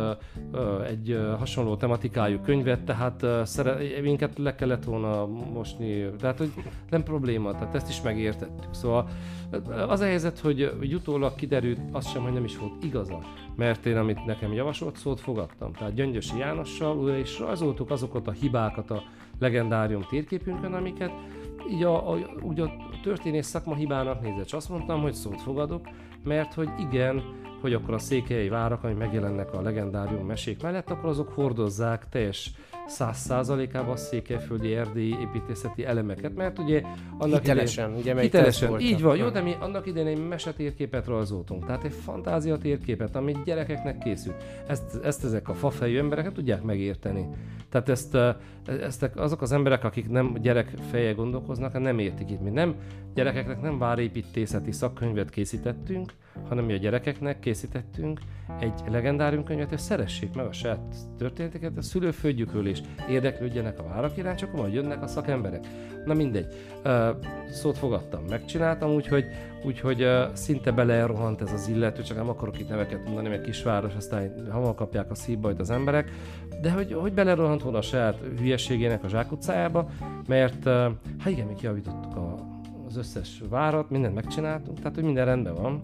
egy 0.88 1.19
hasonló 1.38 1.75
tematikájú 1.75 2.39
könyvet, 2.39 2.79
tehát 2.81 3.47
szere, 3.47 3.77
minket 4.01 4.38
le 4.38 4.55
kellett 4.55 4.83
volna 4.83 5.25
mosni, 5.53 6.09
tehát 6.19 6.38
hogy 6.38 6.51
nem 6.89 7.03
probléma, 7.03 7.51
tehát 7.51 7.75
ezt 7.75 7.89
is 7.89 8.01
megértettük. 8.01 8.73
Szóval 8.73 9.09
az 9.88 10.00
a 10.00 10.05
helyzet, 10.05 10.39
hogy, 10.39 10.73
utólag 10.93 11.35
kiderült, 11.35 11.79
az 11.91 12.07
sem, 12.07 12.21
hogy 12.21 12.33
nem 12.33 12.43
is 12.43 12.57
volt 12.57 12.83
igaza, 12.83 13.19
mert 13.55 13.85
én, 13.85 13.97
amit 13.97 14.25
nekem 14.25 14.53
javasolt, 14.53 14.97
szót 14.97 15.19
fogadtam. 15.19 15.73
Tehát 15.73 15.93
Gyöngyösi 15.93 16.38
Jánossal 16.38 16.97
újra 16.97 17.17
is 17.17 17.39
rajzoltuk 17.39 17.91
azokat 17.91 18.27
a 18.27 18.31
hibákat 18.31 18.91
a 18.91 19.03
legendárium 19.39 20.05
térképünkön, 20.09 20.73
amiket 20.73 21.11
így 21.70 21.84
a, 21.84 22.12
a, 22.12 22.18
úgy 22.41 22.60
a 22.60 22.72
történész 23.03 23.48
szakma 23.48 23.75
hibának 23.75 24.22
nézett, 24.22 24.46
és 24.46 24.53
azt 24.53 24.70
mondtam, 24.70 25.01
hogy 25.01 25.13
szót 25.13 25.41
fogadok, 25.41 25.89
mert 26.24 26.53
hogy 26.53 26.70
igen, 26.80 27.24
hogy 27.62 27.74
akkor 27.74 27.94
a 27.94 27.98
székhelyi 27.98 28.50
várak, 28.50 28.84
ami 28.84 28.94
megjelennek 28.94 29.53
a 29.53 29.62
legendárium 29.62 30.25
mesék 30.25 30.62
mellett, 30.62 30.89
akkor 30.89 31.10
azok 31.10 31.30
hordozzák 31.30 32.10
teljes 32.10 32.51
száz 32.91 33.17
százalékában 33.17 33.91
a 33.91 33.95
székelyföldi 33.95 34.75
erdélyi 34.75 35.15
építészeti 35.19 35.86
elemeket, 35.86 36.36
mert 36.36 36.60
ugye 36.60 36.81
annak 37.17 37.39
hitelesen, 37.39 37.89
idején, 37.89 38.15
ugye 38.17 38.21
hitelesen, 38.21 38.79
így 38.79 39.01
van, 39.01 39.17
jó, 39.17 39.29
de 39.29 39.41
mi 39.41 39.55
annak 39.60 39.88
idején 39.88 40.07
egy 40.07 40.27
mesetérképet 40.27 41.05
rajzoltunk, 41.05 41.65
tehát 41.65 41.83
egy 41.83 41.93
fantázia 41.93 42.57
térképet, 42.57 43.15
ami 43.15 43.36
gyerekeknek 43.45 43.98
készült. 43.98 44.36
Ezt, 44.67 45.00
ezt 45.03 45.24
ezek 45.24 45.50
a 45.50 45.53
fafejű 45.53 45.98
emberek 45.98 46.31
tudják 46.31 46.62
megérteni. 46.63 47.27
Tehát 47.69 47.89
ezt, 47.89 48.17
ezt 48.65 49.03
azok 49.15 49.41
az 49.41 49.51
emberek, 49.51 49.83
akik 49.83 50.10
nem 50.10 50.33
gyerek 50.41 50.74
feje 50.89 51.12
gondolkoznak, 51.12 51.79
nem 51.79 52.00
értik 52.00 52.29
itt. 52.31 52.41
Mi 52.41 52.50
nem 52.50 52.75
gyerekeknek 53.13 53.62
nem 53.62 53.77
várépítészeti 53.77 54.71
szakkönyvet 54.71 55.29
készítettünk, 55.29 56.13
hanem 56.47 56.65
mi 56.65 56.73
a 56.73 56.77
gyerekeknek 56.77 57.39
készítettünk 57.39 58.19
egy 58.59 58.81
legendárium 58.89 59.43
könyvet, 59.43 59.71
és 59.71 59.81
szeressék 59.81 60.35
meg 60.35 60.45
a 60.45 60.51
saját 60.51 60.95
történeteket, 61.17 61.77
a 61.77 61.81
szülőföldjükről 61.81 62.67
is 62.67 62.81
érdeklődjenek 63.09 63.79
a 63.79 63.83
várak 63.83 64.17
iránt, 64.17 64.38
csak 64.38 64.53
majd 64.53 64.73
jönnek 64.73 65.01
a 65.01 65.07
szakemberek. 65.07 65.67
Na 66.05 66.13
mindegy, 66.13 66.47
szót 67.50 67.77
fogadtam, 67.77 68.23
megcsináltam, 68.29 68.91
úgyhogy, 68.91 69.25
úgyhogy 69.65 70.07
szinte 70.33 70.71
belerohant 70.71 71.41
ez 71.41 71.51
az 71.51 71.67
illető, 71.67 72.01
csak 72.01 72.17
nem 72.17 72.29
akarok 72.29 72.59
itt 72.59 72.69
neveket 72.69 73.05
mondani, 73.05 73.29
mert 73.29 73.43
kisváros, 73.43 73.95
aztán 73.95 74.47
hamar 74.51 74.75
kapják 74.75 75.11
a 75.11 75.15
szívbajt 75.15 75.59
az 75.59 75.69
emberek, 75.69 76.11
de 76.61 76.71
hogy, 76.71 76.93
hogy 76.93 77.13
belerohant 77.13 77.61
volna 77.61 77.77
a 77.77 77.81
saját 77.81 78.17
hülyeségének 78.38 79.03
a 79.03 79.07
zsákutcájába, 79.07 79.89
mert 80.27 80.63
hát 81.19 81.31
igen, 81.31 81.47
még 81.47 81.61
javítottuk 81.61 82.15
a, 82.15 82.50
az 82.91 82.98
összes 82.98 83.41
várat, 83.50 83.89
mindent 83.89 84.15
megcsináltunk, 84.15 84.77
tehát 84.77 84.95
hogy 84.95 85.03
minden 85.03 85.25
rendben 85.25 85.55
van 85.55 85.79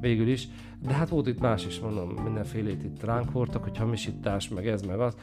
végül 0.00 0.28
is, 0.28 0.48
de 0.82 0.92
hát 0.92 1.08
volt 1.08 1.26
itt 1.26 1.40
más 1.40 1.66
is, 1.66 1.80
mondom, 1.80 2.08
mindenfélét 2.08 2.84
itt 2.84 3.04
ránk 3.04 3.32
voltak, 3.32 3.62
hogy 3.62 3.78
hamisítás, 3.78 4.48
meg 4.48 4.66
ez, 4.66 4.82
meg 4.82 5.00
az. 5.00 5.16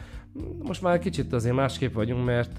Most 0.63 0.82
már 0.82 1.00
kicsit 1.00 1.34
azért 1.34 1.56
másképp 1.56 1.94
vagyunk, 1.94 2.25
mert, 2.25 2.58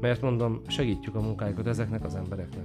mert 0.00 0.20
mondom, 0.20 0.60
segítjük 0.66 1.14
a 1.14 1.20
munkájukat 1.20 1.66
ezeknek 1.66 2.04
az 2.04 2.14
embereknek. 2.14 2.64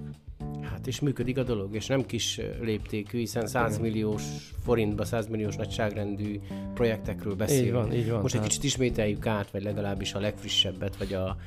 Hát 0.77 0.87
és 0.87 0.99
működik 0.99 1.37
a 1.37 1.43
dolog, 1.43 1.75
és 1.75 1.87
nem 1.87 2.05
kis 2.05 2.41
léptékű, 2.61 3.17
hiszen 3.17 3.47
100 3.47 3.77
milliós 3.77 4.23
forintba, 4.63 5.05
100 5.05 5.27
milliós 5.27 5.55
nagyságrendű 5.55 6.39
projektekről 6.73 7.35
beszélünk. 7.35 7.67
Így 7.67 7.73
van, 7.73 7.93
így 7.93 8.09
van. 8.09 8.21
Most 8.21 8.35
egy 8.35 8.41
kicsit 8.41 8.63
ismételjük 8.63 9.25
át, 9.25 9.51
vagy 9.51 9.63
legalábbis 9.63 10.13
a 10.13 10.19
legfrissebbet, 10.19 10.97
vagy 10.97 11.13
a, 11.13 11.37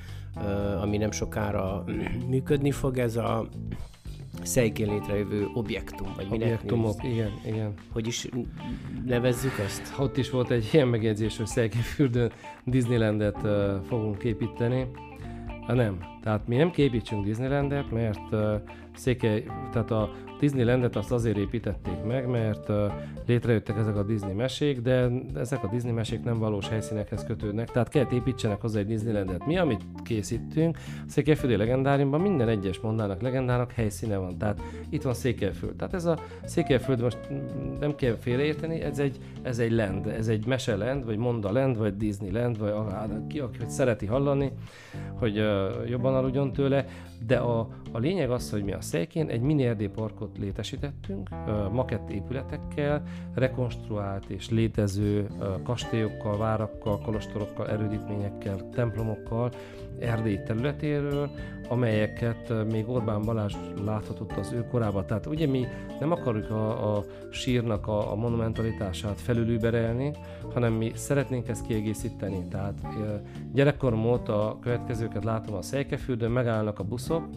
ami 0.80 0.96
nem 0.96 1.10
sokára 1.10 1.84
működni 2.30 2.70
fog, 2.70 2.99
ez 2.99 3.16
a 3.16 3.49
Szejkén 4.42 4.88
létrejövő 4.88 5.49
objektum, 5.54 6.12
vagy 6.16 6.26
minek 6.30 6.46
Objektumok, 6.46 7.02
néz. 7.02 7.12
igen, 7.12 7.30
igen. 7.46 7.75
Hogy 7.92 8.06
is 8.06 8.28
nevezzük 9.06 9.58
ezt? 9.58 9.94
Ott 9.99 10.16
is 10.16 10.30
volt 10.30 10.50
egy 10.50 10.68
ilyen 10.72 10.88
megjegyzés, 10.88 11.37
hogy 11.37 11.46
Szejkénfürdőn 11.46 12.32
Disneylandet 12.64 13.42
uh, 13.42 13.80
fogunk 13.88 14.25
építeni. 14.25 14.87
Ha 15.66 15.75
nem. 15.75 15.99
Tehát 16.22 16.46
mi 16.46 16.56
nem 16.56 16.70
képítsünk 16.70 17.25
Disneylandet, 17.25 17.90
mert 17.90 18.32
uh, 18.32 18.60
Székely, 18.94 19.44
tehát 19.73 19.90
a 19.90 20.11
Disneylandet 20.40 20.97
azt 20.97 21.12
azért 21.12 21.37
építették 21.37 22.02
meg, 22.06 22.26
mert 22.26 22.68
létrejöttek 23.26 23.76
ezek 23.76 23.97
a 23.97 24.02
Disney 24.02 24.32
mesék, 24.32 24.80
de 24.80 25.11
ezek 25.35 25.64
a 25.64 25.68
Disney 25.68 25.92
mesék 25.92 26.23
nem 26.23 26.38
valós 26.38 26.68
helyszínekhez 26.68 27.25
kötődnek, 27.25 27.70
tehát 27.70 27.88
kell 27.88 28.06
építsenek 28.12 28.61
hozzá 28.61 28.78
egy 28.78 28.87
Disneylandet. 28.87 29.47
Mi, 29.47 29.59
amit 29.59 29.80
készítünk, 30.02 30.78
Székelyföldi 31.06 31.56
legendáriumban 31.56 32.20
minden 32.20 32.49
egyes 32.49 32.80
mondának, 32.80 33.20
legendának 33.20 33.73
helyszíne 33.73 34.16
van, 34.16 34.38
tehát 34.38 34.61
itt 34.88 35.02
van 35.02 35.14
Székelyföld. 35.14 35.75
Tehát 35.76 35.94
ez 35.94 36.04
a 36.04 36.18
Székelyföld 36.44 37.00
most 37.00 37.18
nem 37.80 37.94
kell 37.94 38.16
félreérteni, 38.16 38.80
ez 38.80 38.99
egy, 38.99 39.18
ez 39.42 39.59
egy 39.59 39.73
land, 39.73 40.06
ez 40.06 40.28
egy 40.28 40.44
land, 40.66 41.04
vagy 41.04 41.16
Monda 41.16 41.52
land, 41.52 41.78
vagy 41.78 41.97
Disneyland, 41.97 42.59
vagy 42.59 42.73
ki, 43.26 43.40
aki 43.40 43.59
szereti 43.66 44.06
hallani, 44.06 44.52
hogy 45.14 45.38
uh, 45.38 45.88
jobban 45.88 46.14
aludjon 46.14 46.52
tőle, 46.52 46.87
de 47.26 47.37
a, 47.37 47.68
a 47.92 47.99
lényeg 47.99 48.30
az, 48.30 48.50
hogy 48.50 48.62
mi 48.62 48.73
a 48.73 48.80
Szejkén 48.80 49.28
egy 49.28 49.40
mini 49.40 49.66
parkot 50.30 50.38
létesítettünk, 50.38 51.28
makett 51.72 52.10
épületekkel, 52.10 53.02
rekonstruált 53.34 54.25
és 54.28 54.50
létező 54.50 55.26
kastélyokkal, 55.62 56.38
várakkal, 56.38 56.99
kolostorokkal, 56.99 57.68
erődítményekkel, 57.68 58.68
templomokkal, 58.70 59.50
Erdély 59.99 60.38
területéről, 60.46 61.30
amelyeket 61.68 62.52
még 62.70 62.88
Orbán 62.88 63.22
Balázs 63.22 63.54
láthatott 63.84 64.32
az 64.32 64.52
ő 64.52 64.66
korában. 64.70 65.06
Tehát 65.06 65.26
ugye 65.26 65.46
mi 65.46 65.66
nem 66.00 66.12
akarjuk 66.12 66.50
a, 66.50 66.96
a 66.96 67.04
sírnak 67.30 67.87
a, 67.87 68.12
a 68.12 68.14
monumentalitását 68.14 69.20
felülüberelni, 69.20 70.12
hanem 70.52 70.72
mi 70.72 70.92
szeretnénk 70.94 71.49
ezt 71.49 71.66
kiegészíteni. 71.66 72.46
Tehát 72.50 72.75
gyerekkorom 73.52 74.06
óta 74.06 74.50
a 74.50 74.58
következőket 74.58 75.25
látom 75.25 75.54
a 75.54 75.62
Szejkefürdőn, 75.62 76.30
megállnak 76.30 76.78
a 76.78 76.84
buszok, 76.84 77.28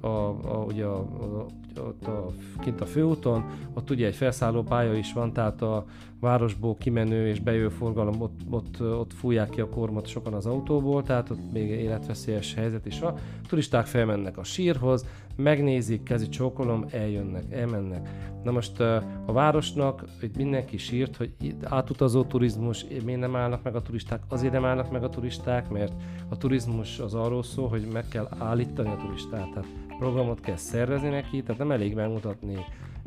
a, 0.00 0.06
a, 0.06 0.64
ugye 0.66 0.84
a, 0.84 0.98
a, 0.98 1.46
ott 1.78 2.06
a, 2.06 2.32
kint 2.60 2.80
a 2.80 2.86
főúton, 2.86 3.44
ott 3.74 3.90
ugye 3.90 4.06
egy 4.06 4.14
felszállópálya 4.14 4.94
is 4.94 5.12
van, 5.12 5.32
tehát 5.32 5.62
a 5.62 5.84
városból 6.20 6.76
kimenő 6.76 7.28
és 7.28 7.40
bejövő 7.40 7.68
forgalom, 7.68 8.20
ott, 8.20 8.40
ott, 8.50 8.80
ott 8.80 9.12
fújják 9.12 9.48
ki 9.48 9.60
a 9.60 9.68
kormot 9.68 10.06
sokan 10.06 10.34
az 10.34 10.46
autóból, 10.46 11.02
tehát 11.02 11.30
ott 11.30 11.52
még 11.52 11.70
életveszélyes 11.70 12.54
helyzet 12.54 12.86
is 12.86 13.00
van. 13.00 13.14
Turisták 13.48 13.86
felmennek 13.86 14.38
a 14.38 14.44
sírhoz, 14.44 15.06
megnézik, 15.36 16.02
kezi 16.02 16.28
csókolom, 16.28 16.84
eljönnek, 16.90 17.44
elmennek. 17.50 18.08
Na 18.42 18.50
most 18.50 18.80
a 19.26 19.32
városnak 19.32 20.04
hogy 20.20 20.30
mindenki 20.36 20.76
sírt, 20.76 21.16
hogy 21.16 21.32
átutazó 21.62 22.24
turizmus, 22.24 22.86
miért 23.04 23.20
nem 23.20 23.36
állnak 23.36 23.62
meg 23.62 23.74
a 23.74 23.82
turisták? 23.82 24.22
Azért 24.28 24.52
nem 24.52 24.64
állnak 24.64 24.90
meg 24.90 25.04
a 25.04 25.08
turisták, 25.08 25.68
mert 25.68 25.92
a 26.28 26.36
turizmus 26.36 26.98
az 26.98 27.14
arról 27.14 27.42
szól, 27.42 27.68
hogy 27.68 27.86
meg 27.92 28.08
kell 28.08 28.28
állítani 28.38 28.88
a 28.88 28.96
turistát. 28.96 29.50
Tehát 29.50 29.68
programot 29.98 30.40
kell 30.40 30.56
szervezni 30.56 31.08
neki, 31.08 31.42
tehát 31.42 31.60
nem 31.64 31.72
elég 31.72 31.94
megmutatni 31.94 32.64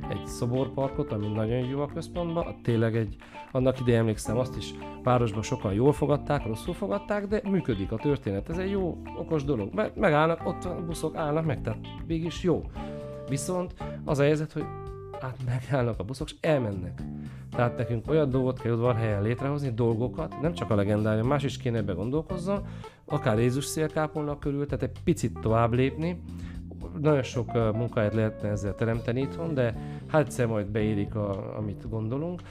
egy 0.10 0.26
szoborparkot, 0.26 1.12
ami 1.12 1.28
nagyon 1.28 1.58
jó 1.58 1.82
a 1.82 1.89
központban, 1.93 2.56
tényleg 2.63 2.96
egy, 2.96 3.15
annak 3.52 3.80
ide 3.80 3.98
emlékszem, 3.98 4.38
azt 4.38 4.58
is 4.58 4.74
városban 5.04 5.41
sokan 5.41 5.74
jól 5.74 5.91
fogadták, 5.91 6.46
rosszul 6.46 6.74
fogadták, 6.74 7.28
de 7.28 7.41
működik 7.50 7.91
a 7.91 7.96
történet, 7.96 8.50
ez 8.50 8.58
egy 8.58 8.70
jó, 8.70 9.02
okos 9.17 9.43
dolog, 9.43 9.74
mert 9.74 9.96
megállnak, 9.96 10.48
ott 10.48 10.65
a 10.65 10.84
buszok 10.86 11.15
állnak 11.15 11.46
meg, 11.46 11.62
tehát 11.62 11.80
mégis 12.08 12.43
jó. 12.43 12.63
Viszont 13.30 13.74
az 14.06 14.20
a 14.20 14.24
helyzet, 14.24 14.52
hogy 14.52 14.65
hát 15.22 15.38
megállnak 15.46 16.00
a 16.00 16.04
buszok, 16.04 16.30
és 16.30 16.36
elmennek. 16.41 17.02
Tehát 17.52 17.78
nekünk 17.78 18.10
olyan 18.10 18.30
dolgot 18.30 18.60
kell 18.60 18.72
udvarhelyen 18.72 19.22
létrehozni, 19.22 19.70
dolgokat, 19.70 20.41
nem 20.41 20.54
csak 20.54 20.70
a 20.70 20.76
legendárium, 20.76 21.28
más 21.28 21.43
is 21.43 21.58
kéne 21.58 21.78
ebbe 21.78 21.93
gondolkozzon, 21.93 22.65
akár 23.06 23.39
Jézus 23.39 23.65
szélkápolnak 23.65 24.39
körül, 24.39 24.65
tehát 24.65 24.84
egy 24.84 25.04
picit 25.04 25.39
tovább 25.39 25.74
lépni, 25.74 26.22
nagyon 27.01 27.23
sok 27.23 27.53
munkáját 27.53 28.13
lehetne 28.13 28.49
ezzel 28.49 28.75
teremteni 28.75 29.21
itthon, 29.21 29.53
de 29.53 29.75
hát 30.07 30.21
egyszer 30.21 30.47
majd 30.47 30.67
beérik, 30.67 31.15
a, 31.15 31.57
amit 31.57 31.89
gondolunk, 31.89 32.41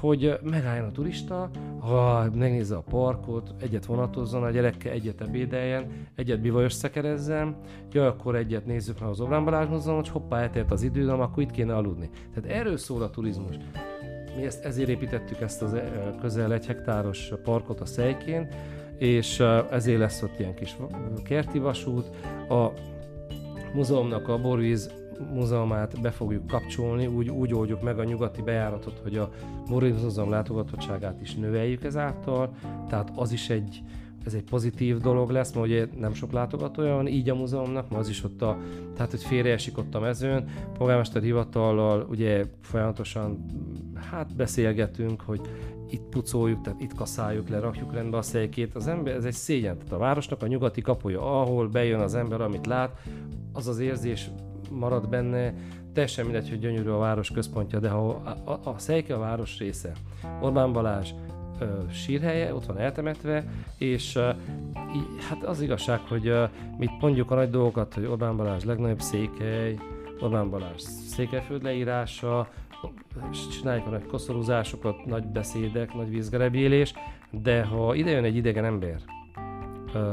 hogy 0.00 0.38
megálljon 0.42 0.88
a 0.88 0.90
turista, 0.90 1.50
ha 1.78 2.30
megnézze 2.34 2.76
a 2.76 2.80
parkot, 2.80 3.54
egyet 3.60 3.86
vonatozzon, 3.86 4.42
a 4.42 4.50
gyerekkel 4.50 4.92
egyet 4.92 5.20
ebédeljen, 5.20 5.86
egyet 6.14 6.40
bivajos 6.40 6.72
szekerezzen, 6.72 7.56
ja, 7.92 8.06
akkor 8.06 8.36
egyet 8.36 8.66
nézzük 8.66 9.00
meg 9.00 9.08
az 9.08 9.20
Obrán 9.20 9.44
Balázs 9.44 9.68
Múzeum, 9.68 9.96
hogy 9.96 10.08
hoppá, 10.08 10.40
eltelt 10.40 10.70
az 10.70 10.82
idő, 10.82 11.08
akkor 11.08 11.42
itt 11.42 11.50
kéne 11.50 11.76
aludni. 11.76 12.10
Tehát 12.34 12.58
erről 12.58 12.76
szól 12.76 13.02
a 13.02 13.10
turizmus. 13.10 13.56
Mi 14.36 14.44
ezt, 14.44 14.64
ezért 14.64 14.88
építettük 14.88 15.40
ezt 15.40 15.62
az 15.62 15.76
közel 16.20 16.52
egy 16.52 16.66
hektáros 16.66 17.32
parkot 17.44 17.80
a 17.80 17.84
Szejkén, 17.84 18.48
és 18.98 19.40
ezért 19.70 19.98
lesz 19.98 20.22
ott 20.22 20.38
ilyen 20.38 20.54
kis 20.54 20.76
kerti 21.24 21.58
vasút. 21.58 22.10
A 22.48 22.72
múzeumnak 23.74 24.28
a 24.28 24.38
borvíz 24.38 24.90
múzeumát 25.32 26.00
be 26.00 26.10
fogjuk 26.10 26.46
kapcsolni, 26.46 27.06
úgy, 27.06 27.30
úgy 27.30 27.54
oldjuk 27.54 27.82
meg 27.82 27.98
a 27.98 28.04
nyugati 28.04 28.42
bejáratot, 28.42 29.00
hogy 29.02 29.16
a 29.16 29.30
Borvíz 29.68 30.02
Múzeum 30.02 30.30
látogatottságát 30.30 31.20
is 31.20 31.34
növeljük 31.34 31.84
ezáltal, 31.84 32.54
tehát 32.88 33.10
az 33.14 33.32
is 33.32 33.50
egy, 33.50 33.82
ez 34.24 34.34
egy 34.34 34.44
pozitív 34.44 34.96
dolog 34.96 35.30
lesz, 35.30 35.52
mert 35.52 35.66
ugye 35.66 35.86
nem 35.98 36.14
sok 36.14 36.32
látogatója 36.32 36.94
van 36.94 37.06
így 37.06 37.30
a 37.30 37.34
múzeumnak, 37.34 37.90
mert 37.90 38.02
az 38.02 38.08
is 38.08 38.24
ott 38.24 38.42
a, 38.42 38.58
tehát 38.94 39.10
hogy 39.10 39.22
félreesik 39.22 39.78
ott 39.78 39.94
a 39.94 40.00
mezőn, 40.00 40.44
polgármester 40.78 41.22
hivatallal 41.22 42.06
ugye 42.10 42.44
folyamatosan 42.60 43.44
hát 44.10 44.36
beszélgetünk, 44.36 45.20
hogy 45.20 45.40
itt 45.90 46.08
pucoljuk, 46.10 46.60
tehát 46.60 46.80
itt 46.80 46.94
kaszáljuk 46.94 47.48
le, 47.48 47.58
rakjuk 47.58 47.92
rendbe 47.92 48.16
a 48.16 48.22
szejkét. 48.22 48.74
Az 48.74 48.86
ember, 48.86 49.14
ez 49.14 49.24
egy 49.24 49.32
szégyen, 49.32 49.78
tehát 49.78 49.92
a 49.92 49.98
városnak 49.98 50.42
a 50.42 50.46
nyugati 50.46 50.80
kapuja, 50.80 51.40
ahol 51.40 51.68
bejön 51.68 52.00
az 52.00 52.14
ember, 52.14 52.40
amit 52.40 52.66
lát, 52.66 53.00
az 53.52 53.66
az 53.66 53.78
érzés 53.78 54.30
marad 54.70 55.08
benne, 55.08 55.54
teljesen 55.92 56.24
mindegy, 56.24 56.48
hogy 56.48 56.58
gyönyörű 56.58 56.88
a 56.88 56.98
város 56.98 57.30
központja, 57.30 57.78
de 57.78 57.88
ha 57.88 58.08
a, 58.08 58.50
a, 58.50 58.60
a 58.64 58.78
Szejke 58.78 59.14
a 59.14 59.18
város 59.18 59.58
része, 59.58 59.92
Orbán 60.40 60.72
Balázs 60.72 61.10
ö, 61.58 61.64
sírhelye, 61.90 62.54
ott 62.54 62.66
van 62.66 62.78
eltemetve, 62.78 63.44
és 63.78 64.16
ö, 64.16 64.30
í, 64.74 65.00
hát 65.28 65.44
az 65.44 65.60
igazság, 65.60 66.00
hogy 66.08 66.26
ö, 66.26 66.44
mit 66.78 67.00
mondjuk 67.00 67.30
a 67.30 67.34
nagy 67.34 67.50
dolgokat, 67.50 67.94
hogy 67.94 68.04
Orbán 68.04 68.36
Balázs 68.36 68.64
legnagyobb 68.64 69.00
székely, 69.00 69.78
Orbán 70.20 70.50
Balázs 70.50 70.82
székelyföld 70.82 71.62
leírása, 71.62 72.48
csináljuk 73.50 73.86
a 73.86 73.90
nagy 73.90 74.06
koszorúzásokat, 74.06 75.06
nagy 75.06 75.26
beszédek, 75.26 75.94
nagy 75.94 76.08
vízgerebélés, 76.08 76.94
de 77.30 77.64
ha 77.64 77.94
ide 77.94 78.10
jön 78.10 78.24
egy 78.24 78.36
idegen 78.36 78.64
ember, 78.64 79.00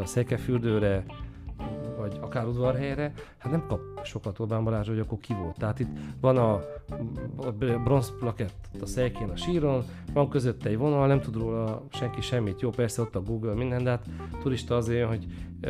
Székefürdőre, 0.03 1.03
vagy 1.97 2.17
akár 2.21 2.45
udvarhelyre, 2.45 3.13
hát 3.37 3.51
nem 3.51 3.65
kap 3.67 3.79
sokat 4.07 4.39
Orbán 4.39 4.63
Balázs, 4.63 4.87
hogy 4.87 4.99
akkor 4.99 5.17
ki 5.17 5.33
volt. 5.33 5.57
Tehát 5.57 5.79
itt 5.79 5.89
van 6.21 6.37
a, 6.37 6.53
a 7.35 7.51
bronz 7.83 8.13
plakett 8.19 8.69
a 8.81 8.85
szekén, 8.85 9.29
a 9.29 9.35
síron, 9.35 9.83
van 10.13 10.29
közötte 10.29 10.69
egy 10.69 10.77
vonal, 10.77 11.07
nem 11.07 11.21
tud 11.21 11.35
róla 11.35 11.83
senki 11.89 12.21
semmit. 12.21 12.61
Jó, 12.61 12.69
persze 12.69 13.01
ott 13.01 13.15
a 13.15 13.21
Google 13.21 13.53
minden, 13.53 13.83
de 13.83 13.89
hát 13.89 14.05
turista 14.41 14.75
azért, 14.75 15.07
hogy 15.07 15.27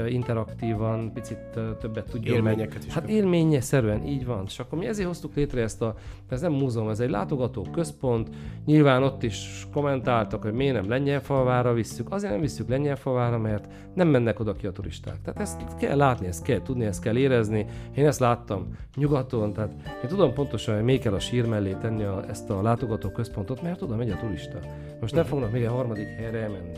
interaktívan, 0.07 1.13
picit 1.13 1.37
többet 1.79 2.09
tudjon 2.09 2.35
Élményeket 2.35 2.85
is. 2.85 2.93
Hát 2.93 3.09
élménye 3.09 3.61
szerűen, 3.61 4.05
így 4.05 4.25
van. 4.25 4.43
És 4.45 4.59
akkor 4.59 4.77
mi 4.77 4.85
ezért 4.87 5.07
hoztuk 5.07 5.35
létre 5.35 5.61
ezt 5.61 5.81
a, 5.81 5.95
ez 6.29 6.41
nem 6.41 6.51
múzeum, 6.51 6.89
ez 6.89 6.99
egy 6.99 7.09
látogató 7.09 7.67
központ. 7.71 8.29
Nyilván 8.65 9.03
ott 9.03 9.23
is 9.23 9.67
kommentáltak, 9.73 10.41
hogy 10.43 10.53
miért 10.53 10.73
nem 10.73 10.89
Lengyelfalvára 10.89 11.73
visszük. 11.73 12.11
Azért 12.11 12.31
nem 12.31 12.41
visszük 12.41 12.69
Lengyelfalvára, 12.69 13.37
mert 13.37 13.67
nem 13.93 14.07
mennek 14.07 14.39
oda 14.39 14.53
ki 14.53 14.67
a 14.67 14.71
turisták. 14.71 15.21
Tehát 15.21 15.39
ezt 15.39 15.75
kell 15.77 15.97
látni, 15.97 16.27
ezt 16.27 16.43
kell 16.43 16.61
tudni, 16.61 16.85
ezt 16.85 17.01
kell 17.01 17.17
érezni. 17.17 17.65
Én 17.95 18.05
ezt 18.05 18.19
láttam 18.27 18.77
nyugaton, 18.95 19.53
tehát 19.53 19.71
én 20.03 20.09
tudom 20.09 20.33
pontosan, 20.33 20.75
hogy 20.75 20.83
még 20.83 20.99
kell 20.99 21.13
a 21.13 21.19
sír 21.19 21.45
mellé 21.45 21.75
tenni 21.81 22.03
a, 22.03 22.23
ezt 22.29 22.49
a 22.49 22.61
látogató 22.61 23.09
központot, 23.09 23.61
mert 23.61 23.81
oda 23.81 23.95
megy 23.95 24.09
a 24.09 24.17
turista. 24.17 24.59
Most 25.01 25.15
nem 25.15 25.23
fognak 25.23 25.51
még 25.51 25.65
a 25.65 25.71
harmadik 25.71 26.07
helyre 26.07 26.39
elmenni. 26.39 26.77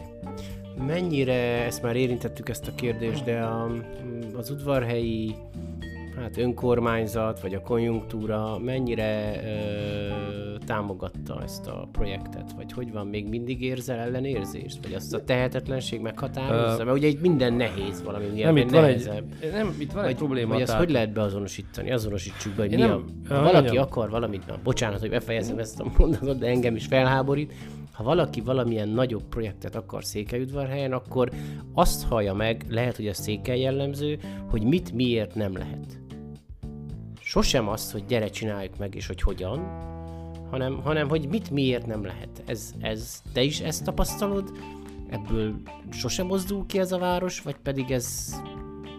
Mennyire, 0.88 1.66
ezt 1.66 1.82
már 1.82 1.96
érintettük 1.96 2.50
ezt 2.50 2.68
a 2.68 2.76
kérdést, 2.76 3.24
de 3.24 3.40
a, 3.40 3.72
az 4.36 4.50
udvarhelyi 4.50 5.36
hát 6.16 6.38
önkormányzat, 6.38 7.42
vagy 7.42 7.54
a 7.54 7.62
konjunktúra 7.62 8.58
mennyire 8.58 9.42
ö, 9.44 10.29
támogatta 10.70 11.42
ezt 11.44 11.68
a 11.68 11.88
projektet? 11.92 12.52
Vagy 12.56 12.72
hogy 12.72 12.92
van, 12.92 13.08
még 13.08 13.30
mindig 13.30 13.62
érzel 13.62 13.98
ellenérzést? 13.98 14.78
Vagy 14.84 14.94
azt 14.94 15.14
a 15.14 15.24
tehetetlenség 15.24 16.02
meghatározza? 16.02 16.84
Mert 16.84 16.98
ugye 16.98 17.08
itt 17.08 17.22
minden 17.22 17.54
nehéz 17.54 18.04
valami 18.04 18.26
nem, 18.26 18.58
itt 18.58 18.70
van 18.70 18.82
nehezebb. 18.82 19.34
Egy, 19.40 19.52
nem, 19.52 19.76
itt 19.80 19.92
van 19.92 20.02
vagy, 20.02 20.12
egy 20.12 20.18
probléma. 20.18 20.54
Vagy 20.54 20.62
ezt 20.62 20.74
hogy 20.74 20.90
lehet 20.90 21.14
beazonosítani? 21.14 21.92
Azonosítsuk 21.92 22.54
be, 22.54 22.62
hogy 22.62 22.70
mi 22.70 22.76
nem, 22.76 22.92
a, 22.92 23.34
ha 23.34 23.42
valaki 23.42 23.54
mondjam. 23.54 23.84
akar 23.84 24.10
valamit, 24.10 24.48
na, 24.48 24.58
bocsánat, 24.64 25.00
hogy 25.00 25.10
befejezem 25.10 25.60
ezt 25.60 25.80
a 25.80 25.92
mondatot, 25.98 26.38
de 26.38 26.48
engem 26.48 26.76
is 26.76 26.86
felháborít, 26.86 27.54
ha 27.92 28.04
valaki 28.04 28.42
valamilyen 28.42 28.90
nagyobb 28.90 29.24
projektet 29.30 29.76
akar 29.76 30.04
Székelyudvarhelyen, 30.04 30.92
akkor 30.92 31.32
azt 31.74 32.08
hallja 32.08 32.34
meg, 32.34 32.66
lehet, 32.70 32.96
hogy 32.96 33.08
a 33.08 33.14
székely 33.14 33.60
jellemző, 33.60 34.20
hogy 34.50 34.64
mit 34.64 34.92
miért 34.92 35.36
nem 35.36 35.58
lehet. 35.58 36.00
Sosem 37.22 37.68
azt, 37.68 37.92
hogy 37.92 38.06
gyere 38.06 38.28
csináljuk 38.28 38.78
meg, 38.78 38.96
és 38.96 39.08
hogy 39.08 39.22
hogyan, 39.22 39.60
hanem, 40.50 40.82
hanem 40.84 41.10
hogy 41.10 41.28
mit 41.28 41.52
miért 41.52 41.86
nem 41.86 42.04
lehet. 42.04 42.44
Ez, 42.46 42.74
ez, 42.80 43.22
te 43.34 43.42
is 43.42 43.60
ezt 43.60 43.84
tapasztalod? 43.84 44.52
Ebből 45.10 45.54
sosem 45.92 46.26
mozdul 46.26 46.66
ki 46.66 46.80
ez 46.80 46.92
a 46.92 46.98
város, 46.98 47.42
vagy 47.42 47.56
pedig 47.64 47.92
ez 47.92 48.36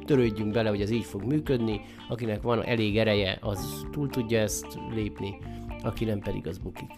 törődjünk 0.05 0.53
bele, 0.53 0.69
hogy 0.69 0.81
ez 0.81 0.91
így 0.91 1.05
fog 1.05 1.23
működni, 1.23 1.81
akinek 2.09 2.43
van 2.43 2.65
elég 2.65 2.99
ereje, 2.99 3.39
az 3.41 3.87
túl 3.91 4.09
tudja 4.09 4.41
ezt 4.41 4.67
lépni, 4.95 5.39
aki 5.83 6.05
nem 6.05 6.19
pedig 6.19 6.47
az 6.47 6.59
bukik. 6.59 6.91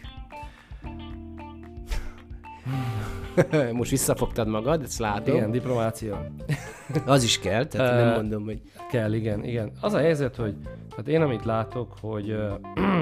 Most 3.72 3.90
visszafogtad 3.90 4.48
magad, 4.48 4.82
ezt 4.82 4.98
látom. 4.98 5.34
Igen, 5.34 5.50
diplomácia. 5.50 6.26
Az 7.06 7.22
is 7.24 7.38
kell, 7.38 7.66
tehát 7.66 8.04
nem 8.04 8.14
mondom, 8.14 8.44
hogy... 8.44 8.60
Kell, 8.90 9.12
igen, 9.12 9.44
igen. 9.44 9.72
Az 9.80 9.92
a 9.92 9.98
helyzet, 9.98 10.36
hogy 10.36 10.54
hát 10.96 11.08
én 11.08 11.22
amit 11.22 11.44
látok, 11.44 11.94
hogy 12.00 12.36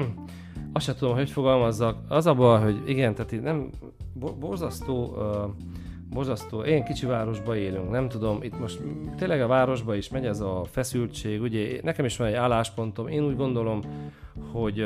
azt 0.73 0.85
sem 0.85 0.95
tudom, 0.95 1.15
hogy 1.15 1.29
fogalmazzak, 1.29 1.97
az 2.07 2.25
a 2.25 2.33
baj, 2.33 2.61
hogy 2.61 2.81
igen, 2.85 3.15
tehát 3.15 3.31
itt 3.31 3.43
nem 3.43 3.69
borzasztó 4.39 5.05
uh, 5.05 5.51
borzasztó. 6.13 6.61
Én 6.61 6.83
kicsi 6.83 7.05
városba 7.05 7.55
élünk, 7.55 7.89
nem 7.89 8.09
tudom, 8.09 8.37
itt 8.41 8.59
most 8.59 8.81
tényleg 9.17 9.41
a 9.41 9.47
városba 9.47 9.95
is 9.95 10.09
megy 10.09 10.25
ez 10.25 10.39
a 10.39 10.63
feszültség, 10.71 11.41
ugye? 11.41 11.79
Nekem 11.83 12.05
is 12.05 12.17
van 12.17 12.27
egy 12.27 12.33
álláspontom, 12.33 13.07
én 13.07 13.23
úgy 13.23 13.35
gondolom, 13.35 13.79
hogy, 14.51 14.85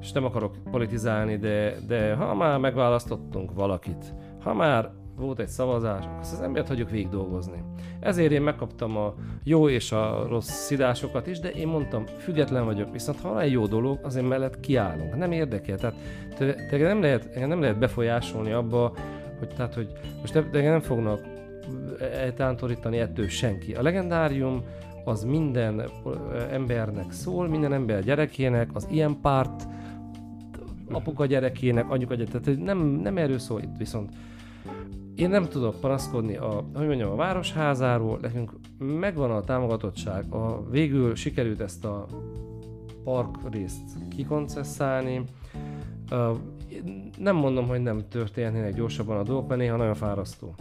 és 0.00 0.12
nem 0.12 0.24
akarok 0.24 0.56
politizálni, 0.70 1.36
de, 1.36 1.76
de 1.86 2.14
ha 2.14 2.34
már 2.34 2.58
megválasztottunk 2.58 3.54
valakit, 3.54 4.14
ha 4.42 4.54
már 4.54 4.90
volt 5.16 5.38
egy 5.38 5.48
szavazás, 5.48 6.04
akkor 6.04 6.18
az 6.20 6.40
embert 6.40 6.68
hagyjuk 6.68 6.90
végig 6.90 7.08
dolgozni. 7.08 7.62
Ezért 8.00 8.32
én 8.32 8.42
megkaptam 8.42 8.96
a 8.96 9.14
jó 9.44 9.68
és 9.68 9.92
a 9.92 10.26
rossz 10.28 10.50
szidásokat 10.50 11.26
is, 11.26 11.38
de 11.38 11.50
én 11.50 11.66
mondtam, 11.66 12.06
független 12.06 12.64
vagyok, 12.64 12.92
viszont 12.92 13.20
ha 13.20 13.28
van 13.28 13.40
egy 13.40 13.52
jó 13.52 13.66
dolog, 13.66 13.98
az 14.02 14.16
én 14.16 14.24
mellett 14.24 14.60
kiállunk. 14.60 15.16
Nem 15.16 15.32
érdekel, 15.32 15.76
tehát 15.76 15.96
te, 16.36 16.54
te 16.54 16.76
nem, 16.76 17.00
lehet, 17.00 17.46
nem 17.46 17.60
lehet 17.60 17.78
befolyásolni 17.78 18.52
abba, 18.52 18.92
hogy, 19.38 19.48
tehát, 19.48 19.74
hogy 19.74 19.92
most 20.20 20.50
de 20.50 20.62
nem 20.62 20.80
fognak 20.80 21.20
eltántorítani 22.00 22.98
ettől 22.98 23.28
senki. 23.28 23.74
A 23.74 23.82
legendárium 23.82 24.62
az 25.04 25.24
minden 25.24 25.82
embernek 26.50 27.12
szól, 27.12 27.48
minden 27.48 27.72
ember 27.72 28.02
gyerekének, 28.02 28.70
az 28.72 28.86
ilyen 28.90 29.20
párt, 29.20 29.66
apuka 30.90 31.26
gyerekének, 31.26 31.90
anyuka 31.90 32.14
gyerekének, 32.14 32.42
tehát 32.42 32.60
nem, 32.60 32.78
nem 32.78 33.16
erről 33.16 33.38
szól 33.38 33.60
itt, 33.60 33.76
viszont 33.78 34.12
én 35.16 35.28
nem 35.28 35.48
tudok 35.48 35.80
panaszkodni 35.80 36.36
a, 36.36 36.64
hogy 36.74 36.86
mondjam, 36.86 37.10
a 37.10 37.16
városházáról, 37.16 38.18
nekünk 38.22 38.52
megvan 38.78 39.30
a 39.30 39.40
támogatottság, 39.40 40.32
a, 40.32 40.70
végül 40.70 41.14
sikerült 41.14 41.60
ezt 41.60 41.84
a 41.84 42.06
park 43.04 43.36
részt 43.50 43.90
kikoncesszálni, 44.16 45.24
nem 47.18 47.36
mondom, 47.36 47.66
hogy 47.66 47.82
nem 47.82 48.08
történnének 48.08 48.74
gyorsabban 48.74 49.16
a 49.16 49.22
dolgok, 49.22 49.48
mert 49.48 49.60
néha 49.60 49.76
nagyon 49.76 49.94
fárasztó. 49.94 50.54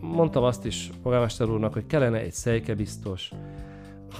Mondtam 0.00 0.42
azt 0.42 0.66
is 0.66 0.90
polgármester 1.02 1.48
úrnak, 1.48 1.72
hogy 1.72 1.86
kellene 1.86 2.18
egy 2.20 2.32
szejke 2.32 2.74
biztos, 2.74 3.32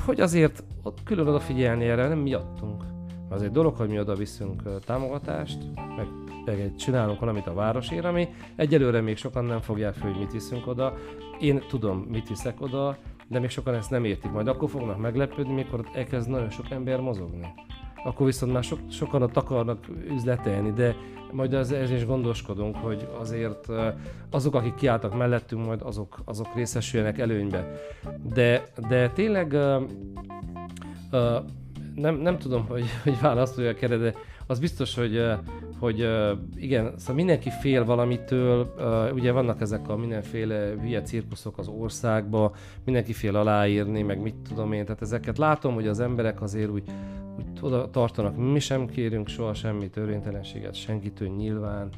hogy 0.05 0.21
azért 0.21 0.65
ott 0.83 1.03
külön 1.05 1.27
odafigyelni 1.27 1.85
erre, 1.85 2.09
nem 2.09 2.19
miattunk. 2.19 2.85
Az 3.29 3.43
egy 3.43 3.51
dolog, 3.51 3.75
hogy 3.77 3.89
mi 3.89 3.99
oda 3.99 4.15
viszünk 4.15 4.63
támogatást, 4.85 5.59
meg, 5.97 6.07
csinálunk 6.77 7.21
valamit 7.21 7.47
a 7.47 7.55
városért, 7.55 8.05
ami 8.05 8.29
egyelőre 8.57 9.01
még 9.01 9.17
sokan 9.17 9.45
nem 9.45 9.61
fogják 9.61 9.95
fel, 9.95 10.11
hogy 10.11 10.21
mit 10.21 10.33
viszünk 10.33 10.67
oda. 10.67 10.95
Én 11.41 11.63
tudom, 11.69 11.99
mit 11.99 12.29
viszek 12.29 12.61
oda, 12.61 12.97
de 13.29 13.39
még 13.39 13.51
sokan 13.51 13.75
ezt 13.75 13.91
nem 13.91 14.05
értik. 14.05 14.31
Majd 14.31 14.49
akkor 14.49 14.71
fognak 14.71 14.99
meglepődni, 14.99 15.53
mikor 15.53 15.89
elkezd 15.95 16.31
nagyon 16.31 16.51
sok 16.51 16.71
ember 16.71 17.01
mozogni 17.01 17.55
akkor 18.05 18.27
viszont 18.27 18.53
már 18.53 18.63
so, 18.63 18.77
sokan 18.91 19.23
ott 19.23 19.37
akarnak 19.37 19.79
üzletelni, 20.11 20.73
de 20.73 20.97
majd 21.33 21.55
ez, 21.55 21.71
ez 21.71 21.91
is 21.91 22.07
gondoskodunk, 22.07 22.77
hogy 22.77 23.09
azért 23.19 23.69
azok, 24.31 24.55
akik 24.55 24.75
kiálltak 24.75 25.17
mellettünk, 25.17 25.67
majd 25.67 25.81
azok, 25.83 26.21
azok 26.25 26.55
részesüljenek 26.55 27.19
előnybe. 27.19 27.71
De, 28.35 28.65
de 28.89 29.09
tényleg 29.09 29.53
uh, 29.53 29.83
uh, 31.13 31.45
nem, 31.95 32.17
nem 32.17 32.39
tudom, 32.39 32.67
hogy, 32.67 32.85
hogy 33.03 33.21
válaszolja 33.21 33.75
a 33.81 33.87
de 33.87 34.15
az 34.47 34.59
biztos, 34.59 34.95
hogy, 34.95 35.23
hogy 35.79 36.09
igen, 36.57 36.93
szóval 36.97 37.15
mindenki 37.15 37.51
fél 37.61 37.85
valamitől, 37.85 38.75
ugye 39.15 39.33
vannak 39.33 39.61
ezek 39.61 39.89
a 39.89 39.97
mindenféle 39.97 40.75
hülye 40.81 41.03
cirkuszok 41.03 41.59
az 41.59 41.69
országba, 41.69 42.55
mindenki 42.85 43.13
fél 43.13 43.37
aláírni, 43.37 44.03
meg 44.03 44.21
mit 44.21 44.35
tudom 44.49 44.73
én, 44.73 44.85
tehát 44.85 45.03
ezeket 45.03 45.39
látom, 45.39 45.75
hogy 45.75 45.87
az 45.87 46.01
emberek 46.01 46.43
azért 46.43 46.71
úgy 46.71 46.85
úgy 47.37 47.59
oda 47.61 47.91
tartanak, 47.91 48.37
mi 48.37 48.59
sem 48.59 48.87
kérünk 48.87 49.29
soha 49.29 49.55
semmi 49.55 49.89
törvénytelenséget 49.89 50.75
senkitől 50.75 51.29
nyilván, 51.29 51.89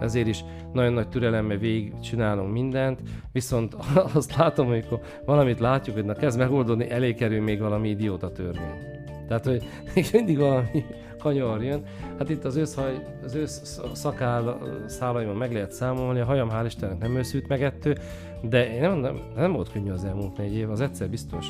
ezért 0.00 0.26
is 0.26 0.44
nagyon 0.72 0.92
nagy 0.92 1.08
türelemmel 1.08 1.56
végig 1.56 2.00
csinálunk 2.00 2.52
mindent, 2.52 3.00
viszont 3.32 3.76
azt 4.14 4.36
látom, 4.36 4.66
amikor 4.66 5.00
valamit 5.24 5.60
látjuk, 5.60 5.96
hogy 5.96 6.04
na 6.04 6.14
kezd 6.14 6.38
megoldani, 6.38 6.90
elé 6.90 7.14
kerül 7.14 7.42
még 7.42 7.60
valami 7.60 7.88
idióta 7.88 8.32
törvény. 8.32 8.92
Tehát, 9.28 9.44
hogy 9.44 9.64
mindig 10.12 10.38
valami 10.38 10.84
kanyar 11.24 11.62
jön. 11.62 11.84
Hát 12.18 12.28
itt 12.30 12.44
az 12.44 12.56
őszhaj, 12.56 13.06
az 13.24 13.34
ősz 13.34 13.80
szakál 13.92 14.58
szálaimon 14.86 15.36
meg 15.36 15.52
lehet 15.52 15.72
számolni, 15.72 16.20
a 16.20 16.24
hajam 16.24 16.48
hál' 16.52 16.64
Istennek 16.66 16.98
nem 16.98 17.16
őszült 17.16 17.48
meg 17.48 17.62
ettől, 17.62 17.94
de 18.40 18.80
nem, 18.80 18.98
nem, 18.98 19.20
nem 19.36 19.52
volt 19.52 19.72
könnyű 19.72 19.90
az 19.90 20.04
elmúlt 20.04 20.36
négy 20.36 20.54
év, 20.54 20.70
az 20.70 20.80
egyszer 20.80 21.08
biztos. 21.08 21.46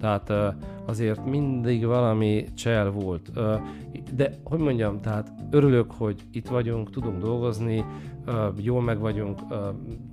Tehát 0.00 0.32
azért 0.86 1.24
mindig 1.26 1.86
valami 1.86 2.44
csel 2.54 2.90
volt. 2.90 3.30
De 4.14 4.38
hogy 4.44 4.58
mondjam, 4.58 5.00
tehát 5.00 5.32
örülök, 5.50 5.90
hogy 5.92 6.20
itt 6.32 6.48
vagyunk, 6.48 6.90
tudunk 6.90 7.20
dolgozni, 7.20 7.84
jól 8.56 8.82
meg 8.82 8.98
vagyunk, 8.98 9.40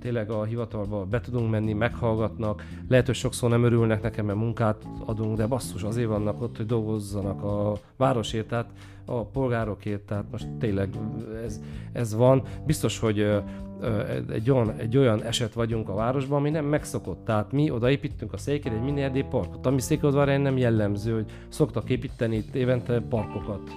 tényleg 0.00 0.30
a 0.30 0.44
hivatalba 0.44 1.04
be 1.04 1.20
tudunk 1.20 1.50
menni, 1.50 1.72
meghallgatnak, 1.72 2.64
lehet, 2.88 3.06
hogy 3.06 3.14
sokszor 3.14 3.50
nem 3.50 3.64
örülnek 3.64 4.02
nekem, 4.02 4.26
mert 4.26 4.38
munkát 4.38 4.86
adunk, 5.04 5.36
de 5.36 5.46
basszus, 5.46 5.82
azért 5.82 6.08
vannak 6.08 6.42
ott, 6.42 6.56
hogy 6.56 6.66
dolgozzanak 6.66 7.42
a 7.42 7.72
városért, 7.96 8.48
tehát 8.48 8.70
a 9.04 9.24
polgárokért, 9.24 10.00
tehát 10.00 10.24
most 10.30 10.48
tényleg 10.58 10.88
ez, 11.44 11.60
ez 11.92 12.14
van. 12.14 12.42
Biztos, 12.66 12.98
hogy 12.98 13.42
egy 14.30 14.50
olyan, 14.50 14.72
egy 14.76 14.96
olyan 14.96 15.22
eset 15.22 15.52
vagyunk 15.52 15.88
a 15.88 15.94
városban, 15.94 16.38
ami 16.38 16.50
nem 16.50 16.64
megszokott. 16.64 17.24
Tehát 17.24 17.52
mi 17.52 17.70
odaépítünk 17.70 18.32
a 18.32 18.36
székére 18.36 18.74
egy 18.74 18.82
mini 18.82 19.24
parkot, 19.30 19.66
ami 19.66 19.80
székodvarán 19.80 20.40
nem 20.40 20.56
jellemző, 20.60 21.14
hogy 21.14 21.26
szoktak 21.48 21.90
építeni 21.90 22.36
itt 22.36 22.54
évente 22.54 23.00
parkokat. 23.00 23.70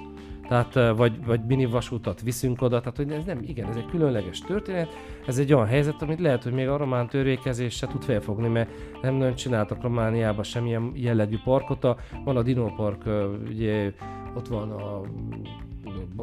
tehát 0.49 0.97
vagy, 0.97 1.25
vagy 1.25 1.39
mini 1.47 1.65
vasútat 1.65 2.21
viszünk 2.21 2.61
oda, 2.61 2.79
tehát 2.79 2.97
hogy 2.97 3.11
ez 3.11 3.23
nem, 3.25 3.39
igen, 3.45 3.69
ez 3.69 3.75
egy 3.75 3.85
különleges 3.85 4.39
történet, 4.39 4.89
ez 5.27 5.37
egy 5.37 5.53
olyan 5.53 5.67
helyzet, 5.67 6.01
amit 6.01 6.19
lehet, 6.19 6.43
hogy 6.43 6.53
még 6.53 6.67
a 6.67 6.77
román 6.77 7.07
törvénykezés 7.07 7.75
se 7.75 7.87
tud 7.87 8.03
felfogni, 8.03 8.47
mert 8.47 8.69
nem 9.01 9.13
nagyon 9.15 9.35
csináltak 9.35 9.81
Romániában 9.81 10.43
semmilyen 10.43 10.91
jellegű 10.95 11.37
parkot, 11.43 11.87
van 12.23 12.37
a 12.37 12.41
Dino 12.41 12.75
Park, 12.75 13.03
ugye 13.49 13.91
ott 14.35 14.47
van 14.47 14.71
a 14.71 15.01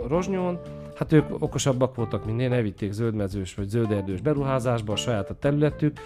Rozsnyón, 0.08 0.58
hát 0.94 1.12
ők 1.12 1.42
okosabbak 1.42 1.94
voltak, 1.94 2.26
mint 2.26 2.40
én, 2.40 2.52
elvitték 2.52 2.92
zöldmezős 2.92 3.54
vagy 3.54 3.68
zölderdős 3.68 4.20
beruházásba 4.20 4.92
a 4.92 4.96
saját 4.96 5.30
a 5.30 5.34
területük, 5.34 5.98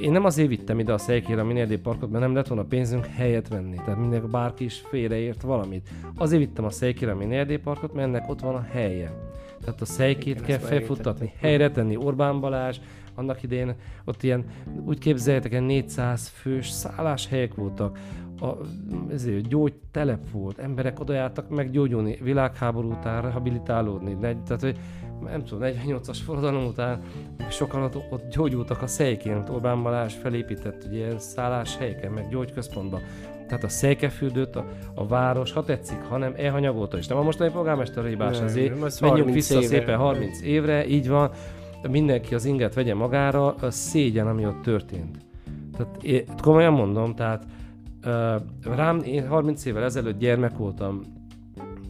én 0.00 0.12
nem 0.12 0.24
azért 0.24 0.48
vittem 0.48 0.78
ide 0.78 0.92
a 0.92 0.98
Szejkére 0.98 1.40
a 1.40 1.44
Minérdé 1.44 1.76
parkot, 1.76 2.10
mert 2.10 2.24
nem 2.24 2.34
lett 2.34 2.46
volna 2.46 2.64
pénzünk 2.64 3.06
helyet 3.06 3.48
venni. 3.48 3.76
Tehát 3.76 4.00
mindenki 4.00 4.26
bárki 4.30 4.64
is 4.64 4.82
félreért 4.88 5.42
valamit. 5.42 5.88
Azért 6.16 6.42
vittem 6.42 6.64
a 6.64 6.70
Szejkére 6.70 7.12
a 7.12 7.16
Minérdé 7.16 7.56
parkot, 7.56 7.92
mert 7.92 8.06
ennek 8.06 8.28
ott 8.28 8.40
van 8.40 8.54
a 8.54 8.66
helye. 8.70 9.12
Tehát 9.60 9.80
a 9.80 9.84
szejkét 9.84 10.42
kell 10.42 10.58
felfuttatni, 10.58 11.32
helyre 11.38 11.70
tenni. 11.70 11.96
Orbán 11.96 12.40
Balázs, 12.40 12.78
annak 13.14 13.42
idején 13.42 13.74
ott 14.04 14.22
ilyen, 14.22 14.44
úgy 14.84 14.98
képzeljétek 14.98 15.52
el, 15.52 15.60
400 15.60 16.28
fős 16.28 16.68
szálláshelyek 16.68 17.54
voltak, 17.54 17.98
a, 18.40 18.56
ezért 19.12 19.48
gyógytelep 19.48 20.30
volt, 20.30 20.58
emberek 20.58 21.00
oda 21.00 21.12
jártak 21.12 21.48
meg 21.48 21.70
gyógyulni, 21.70 22.18
világháború 22.22 22.90
után 22.90 23.22
rehabilitálódni, 23.22 24.16
tehát 24.20 24.60
hogy 24.60 24.78
nem 25.24 25.44
tudom, 25.44 25.68
48-as 25.72 26.18
forradalom 26.24 26.66
után 26.66 27.02
sokan 27.50 27.82
ott, 27.82 27.96
ott 28.10 28.30
gyógyultak 28.30 28.82
a 28.82 28.86
szejkén, 28.86 29.44
Orbán 29.50 29.82
Balázs 29.82 30.14
felépített 30.14 30.84
ugye 30.88 31.18
szálláshelyeken, 31.18 32.12
meg 32.12 32.28
gyógyközpontba. 32.28 33.00
Tehát 33.46 33.64
a 33.64 33.68
székefürdőt 33.68 34.56
a, 34.56 34.64
a 34.94 35.06
város, 35.06 35.52
ha 35.52 35.64
tetszik, 35.64 36.02
hanem 36.08 36.34
elhanyagolta, 36.36 36.96
és 36.96 37.06
nem 37.06 37.18
a 37.18 37.22
mostani 37.22 37.50
polgármester 37.50 38.04
hibás 38.04 38.40
azért, 38.40 39.00
menjünk 39.00 39.30
vissza 39.30 39.54
éve. 39.54 39.66
szépen 39.66 39.96
30 39.98 40.42
évre, 40.42 40.86
így 40.86 41.08
van, 41.08 41.30
mindenki 41.88 42.34
az 42.34 42.44
inget 42.44 42.74
vegye 42.74 42.94
magára, 42.94 43.54
a 43.54 43.70
szégyen, 43.70 44.26
ami 44.26 44.46
ott 44.46 44.62
történt. 44.62 45.18
Tehát 45.76 46.02
én 46.02 46.24
komolyan 46.42 46.72
mondom, 46.72 47.14
tehát 47.14 47.44
rám, 48.62 48.98
én 48.98 49.28
30 49.28 49.64
évvel 49.64 49.84
ezelőtt 49.84 50.18
gyermek 50.18 50.56
voltam, 50.56 51.02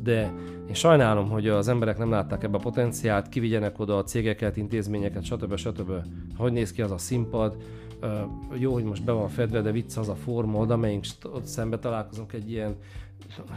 de 0.03 0.33
én 0.71 0.77
sajnálom, 0.77 1.29
hogy 1.29 1.49
az 1.49 1.69
emberek 1.69 1.99
nem 1.99 2.11
látták 2.11 2.43
ebbe 2.43 2.57
a 2.57 2.61
potenciált, 2.61 3.29
kivigyenek 3.29 3.79
oda 3.79 3.97
a 3.97 4.03
cégeket, 4.03 4.57
intézményeket, 4.57 5.25
stb. 5.25 5.57
stb. 5.57 5.93
Hogy 6.37 6.53
néz 6.53 6.73
ki 6.73 6.83
az 6.83 6.91
a 6.91 6.99
színpad, 6.99 7.57
jó, 8.53 8.73
hogy 8.73 8.85
most 8.85 9.05
be 9.05 9.13
van 9.13 9.29
fedve, 9.29 9.61
de 9.61 9.71
vicc 9.71 9.97
az 9.97 10.09
a 10.09 10.15
forma, 10.15 10.59
oda 10.59 10.77
megyünk, 10.77 11.05
ott 11.23 11.45
szembe 11.45 11.79
találkozunk 11.79 12.33
egy 12.33 12.51
ilyen 12.51 12.77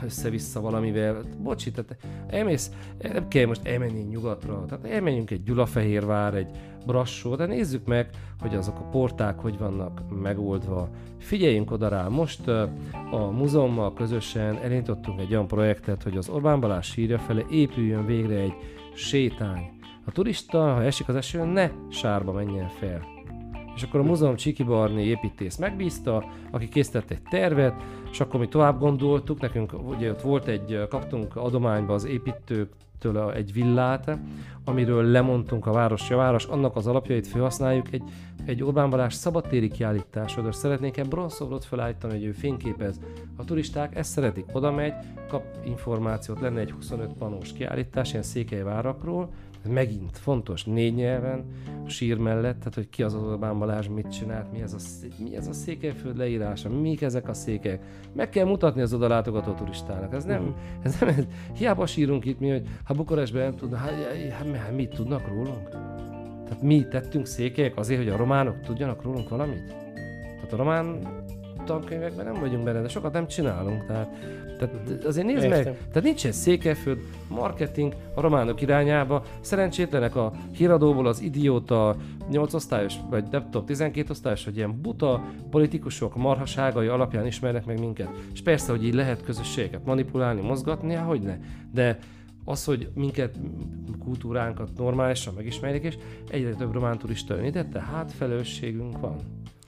össze-vissza 0.04 0.62
valamivel. 0.62 1.23
Bocsi, 1.38 1.71
tehát 1.71 1.97
elmész, 2.28 2.71
nem 3.02 3.28
kell 3.28 3.45
most 3.45 3.65
elmenni 3.65 4.02
nyugatra, 4.02 4.65
tehát 4.65 4.86
elmenjünk 4.86 5.32
egy 5.32 5.43
Gyulafehérvár, 5.43 6.34
egy 6.34 6.49
Brassó, 6.86 7.36
de 7.36 7.45
nézzük 7.45 7.86
meg, 7.86 8.10
hogy 8.39 8.56
azok 8.56 8.80
a 8.80 8.89
porták 8.89 9.39
hogy 9.39 9.58
vannak 9.58 10.02
megoldva. 10.21 10.89
Figyeljünk 11.19 11.71
oda 11.71 11.88
rá. 11.88 12.08
Most 12.08 12.47
a 13.12 13.32
múzeummal 13.32 13.93
közösen 13.93 14.58
elindítottunk 14.58 15.19
egy 15.19 15.32
olyan 15.32 15.47
projektet, 15.47 16.04
hogy 16.04 16.17
az 16.17 16.30
Orbán 16.30 16.60
Balázs 16.60 16.88
sírja 16.88 17.19
fele 17.19 17.43
épüljön 17.49 18.06
végre 18.06 18.36
egy 18.36 18.54
sétány. 18.93 19.69
A 20.06 20.12
turista, 20.12 20.73
ha 20.73 20.84
esik 20.84 21.08
az 21.08 21.15
eső, 21.15 21.43
ne 21.43 21.69
sárba 21.89 22.32
menjen 22.32 22.67
fel 22.67 23.12
és 23.76 23.84
akkor 23.84 24.00
a 24.00 24.04
múzeum 24.04 24.36
Csiki 24.36 24.64
Barni 24.64 25.04
építész 25.04 25.58
megbízta, 25.58 26.26
aki 26.52 26.70
készített 26.70 27.12
egy 27.12 27.22
tervet, 27.30 27.82
és 28.12 28.20
akkor 28.20 28.40
mi 28.40 28.48
tovább 28.48 28.80
gondoltuk, 28.80 29.40
nekünk 29.42 29.74
ugye 29.88 30.10
ott 30.10 30.22
volt 30.22 30.48
egy, 30.48 30.88
kaptunk 30.90 31.36
adományba 31.36 31.94
az 31.94 32.06
építőktől 32.06 33.32
egy 33.32 33.54
villát, 33.54 34.18
amiről 34.66 35.04
lemondtunk 35.04 35.66
a 35.66 35.72
város, 35.72 36.12
a 36.12 36.16
város 36.16 36.46
annak 36.46 36.76
az 36.76 36.88
alapjait 36.88 37.28
felhasználjuk 37.28 37.94
egy, 37.94 38.04
egy 38.46 38.64
Orbán 38.64 38.90
Balázs 38.90 39.14
szabadtéri 39.14 39.68
kiállításod, 39.68 40.46
és 40.50 40.56
szeretnék 40.56 40.98
egy 40.98 41.08
bronzszobrot 41.08 41.66
felállítani, 41.66 42.14
hogy 42.14 42.24
ő 42.24 42.32
fényképez. 42.32 43.00
A 43.36 43.44
turisták 43.44 43.96
ezt 43.96 44.12
szeretik, 44.12 44.46
oda 44.52 44.72
megy, 44.72 44.94
kap 45.28 45.44
információt, 45.66 46.40
lenne 46.40 46.60
egy 46.60 46.72
25 46.72 47.14
panós 47.14 47.54
kiállítás, 47.54 48.12
ilyen 48.12 48.24
székelyvárakról, 48.24 49.30
ez 49.63 49.69
megint 49.69 50.17
fontos, 50.17 50.63
négy 50.63 50.95
nyelven, 50.95 51.45
a 51.86 51.89
sír 51.89 52.17
mellett, 52.17 52.58
tehát 52.58 52.73
hogy 52.73 52.89
ki 52.89 53.04
az 53.04 53.13
Orbán 53.13 53.60
Balázs, 53.60 53.88
mit 53.88 54.12
csinált, 54.12 54.52
mi 54.52 54.62
ez 54.62 54.73
a, 54.73 54.78
mi 55.23 55.36
ez 55.36 55.47
a 55.47 55.54
székelyföld 55.54 56.17
leírása, 56.17 56.69
mik 56.69 57.02
ezek 57.02 57.30
a 57.30 57.34
székek. 57.34 57.84
Meg 58.13 58.30
kell 58.30 58.45
mutatni 58.45 58.82
az 58.82 58.93
oda 58.93 59.08
látogató 59.08 59.54
turistának. 59.54 60.13
Ez 60.13 60.23
nem, 60.23 60.41
uh-huh. 60.41 60.56
ez 60.86 60.99
nem, 60.99 61.10
ez, 61.10 61.26
hiába 61.54 61.86
sírunk 61.86 62.26
itt 62.26 62.39
mi, 62.39 62.49
hogy 62.49 62.67
ha 62.84 62.93
Bukarestben 62.93 63.43
nem 63.43 63.56
tudnak, 63.56 63.80
hát, 63.80 63.93
hát, 64.32 64.56
hát 64.56 64.76
mit 64.76 64.95
tudnak 64.95 65.28
rólunk? 65.28 65.69
Tehát 66.43 66.62
mi 66.62 66.86
tettünk 66.89 67.26
székelyek 67.26 67.78
azért, 67.78 67.99
hogy 68.04 68.12
a 68.12 68.17
románok 68.17 68.62
tudjanak 68.62 69.02
rólunk 69.02 69.30
valamit? 69.30 69.65
Tehát 70.36 70.54
a 70.54 70.56
román 70.56 70.99
tankönyvekben 71.65 72.26
nem 72.26 72.39
vagyunk 72.39 72.63
benne, 72.63 72.82
de 72.82 72.88
sokat 72.88 73.13
nem 73.13 73.28
csinálunk. 73.28 73.86
Tehát, 73.86 74.10
tehát 74.69 75.04
azért 75.04 75.26
nézd 75.26 75.43
Értem. 75.43 75.63
meg, 75.63 75.78
tehát 75.88 76.04
nincsen 76.04 76.32
székelyföld, 76.32 76.99
marketing 77.28 77.95
a 78.15 78.21
románok 78.21 78.62
irányába, 78.62 79.23
szerencsétlenek 79.41 80.15
a 80.15 80.34
híradóból 80.52 81.08
az 81.08 81.21
idióta 81.21 81.95
8 82.30 82.54
osztályos, 82.54 82.95
vagy 83.10 83.23
nem 83.32 83.43
tudom, 83.43 83.65
12 83.65 84.08
osztályos, 84.10 84.43
hogy 84.43 84.56
ilyen 84.56 84.82
buta 84.82 85.23
politikusok 85.49 86.15
marhaságai 86.15 86.88
alapján 86.88 87.26
ismernek 87.26 87.65
meg 87.65 87.80
minket. 87.80 88.10
És 88.34 88.41
persze, 88.41 88.71
hogy 88.71 88.86
így 88.86 88.93
lehet 88.93 89.23
közösségeket 89.23 89.86
manipulálni, 89.86 90.41
mozgatni, 90.41 90.93
hogy 90.93 91.21
ne. 91.21 91.38
De 91.73 91.99
az, 92.45 92.63
hogy 92.63 92.89
minket, 92.93 93.36
kultúránkat 94.04 94.69
normálisan 94.78 95.34
megismerjék, 95.34 95.84
és 95.84 95.97
egyre 96.30 96.54
több 96.54 96.73
román 96.73 96.97
turista 96.97 97.36
jön 97.36 97.45
ide, 97.45 97.65
tehát 97.65 98.12
felelősségünk 98.12 98.99
van. 98.99 99.15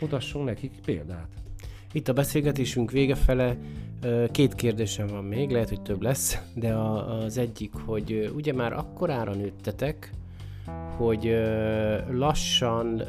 Mutassunk 0.02 0.46
nekik 0.46 0.72
példát. 0.86 1.45
Itt 1.96 2.08
a 2.08 2.14
beszélgetésünk 2.14 2.92
vége 2.92 3.16
fele 3.16 3.58
két 4.32 4.56
kérdésem 4.56 5.08
van 5.08 5.24
még, 5.24 5.50
lehet, 5.50 5.70
hogy 5.70 5.82
több 5.82 6.02
lesz, 6.02 6.38
de 6.54 6.74
az 6.74 7.38
egyik, 7.38 7.74
hogy 7.86 8.32
ugye 8.36 8.54
már 8.54 8.74
akkorára 8.74 9.34
nőttetek, 9.34 10.12
hogy 10.98 11.36
lassan 12.12 13.04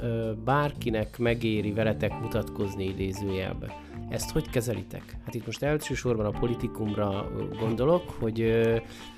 bárkinek 0.44 1.18
megéri 1.18 1.72
veletek 1.72 2.20
mutatkozni 2.20 2.84
idézőjelbe. 2.84 3.76
Ezt 4.08 4.30
hogy 4.30 4.50
kezelitek? 4.50 5.16
Hát 5.24 5.34
itt 5.34 5.46
most 5.46 5.62
elsősorban 5.62 6.26
a 6.26 6.38
politikumra 6.38 7.30
gondolok, 7.60 8.10
hogy 8.10 8.62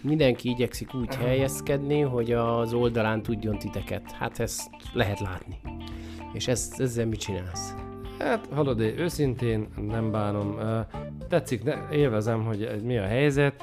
mindenki 0.00 0.48
igyekszik 0.48 0.94
úgy 0.94 1.14
helyezkedni, 1.14 2.00
hogy 2.00 2.32
az 2.32 2.72
oldalán 2.72 3.22
tudjon 3.22 3.58
titeket. 3.58 4.10
Hát 4.10 4.38
ezt 4.38 4.70
lehet 4.92 5.20
látni. 5.20 5.58
És 6.32 6.48
ezt, 6.48 6.80
ezzel 6.80 7.06
mit 7.06 7.20
csinálsz? 7.20 7.87
Hát, 8.18 8.48
hallod, 8.54 8.80
őszintén 8.80 9.68
nem 9.88 10.10
bánom. 10.10 10.58
Tetszik, 11.28 11.62
élvezem, 11.92 12.44
hogy 12.44 12.80
mi 12.84 12.98
a 12.98 13.04
helyzet. 13.04 13.62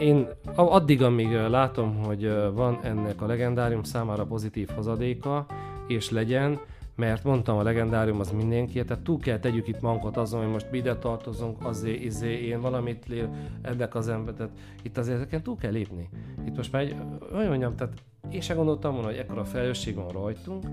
Én 0.00 0.28
addig, 0.54 1.02
amíg 1.02 1.32
látom, 1.32 1.96
hogy 2.04 2.32
van 2.54 2.78
ennek 2.82 3.22
a 3.22 3.26
legendárium 3.26 3.82
számára 3.82 4.24
pozitív 4.24 4.68
hozadéka, 4.74 5.46
és 5.88 6.10
legyen, 6.10 6.60
mert 6.96 7.24
mondtam, 7.24 7.56
a 7.56 7.62
legendárium 7.62 8.20
az 8.20 8.30
mindenki, 8.30 8.84
tehát 8.84 9.02
túl 9.02 9.18
kell 9.18 9.38
tegyük 9.38 9.68
itt 9.68 9.80
mankot 9.80 10.16
azon, 10.16 10.42
hogy 10.42 10.52
most 10.52 10.66
ide 10.72 10.96
tartozunk, 10.96 11.56
azért, 11.66 12.02
izé, 12.02 12.46
én 12.46 12.60
valamit 12.60 13.06
lél, 13.06 13.34
ennek 13.62 13.94
az 13.94 14.08
ember, 14.08 14.34
tehát 14.34 14.52
itt 14.82 14.98
azért 14.98 15.16
ezeken 15.16 15.42
túl 15.42 15.56
kell 15.56 15.72
lépni. 15.72 16.08
Itt 16.46 16.56
most 16.56 16.72
már 16.72 16.82
egy, 16.82 16.96
olyan 17.34 17.48
mondjam, 17.48 17.76
tehát 17.76 17.92
én 18.34 18.40
sem 18.40 18.56
gondoltam 18.56 18.92
volna, 18.92 19.06
hogy 19.06 19.16
ekkora 19.16 19.44
felelősség 19.44 19.94
van 19.94 20.08
rajtunk, 20.08 20.64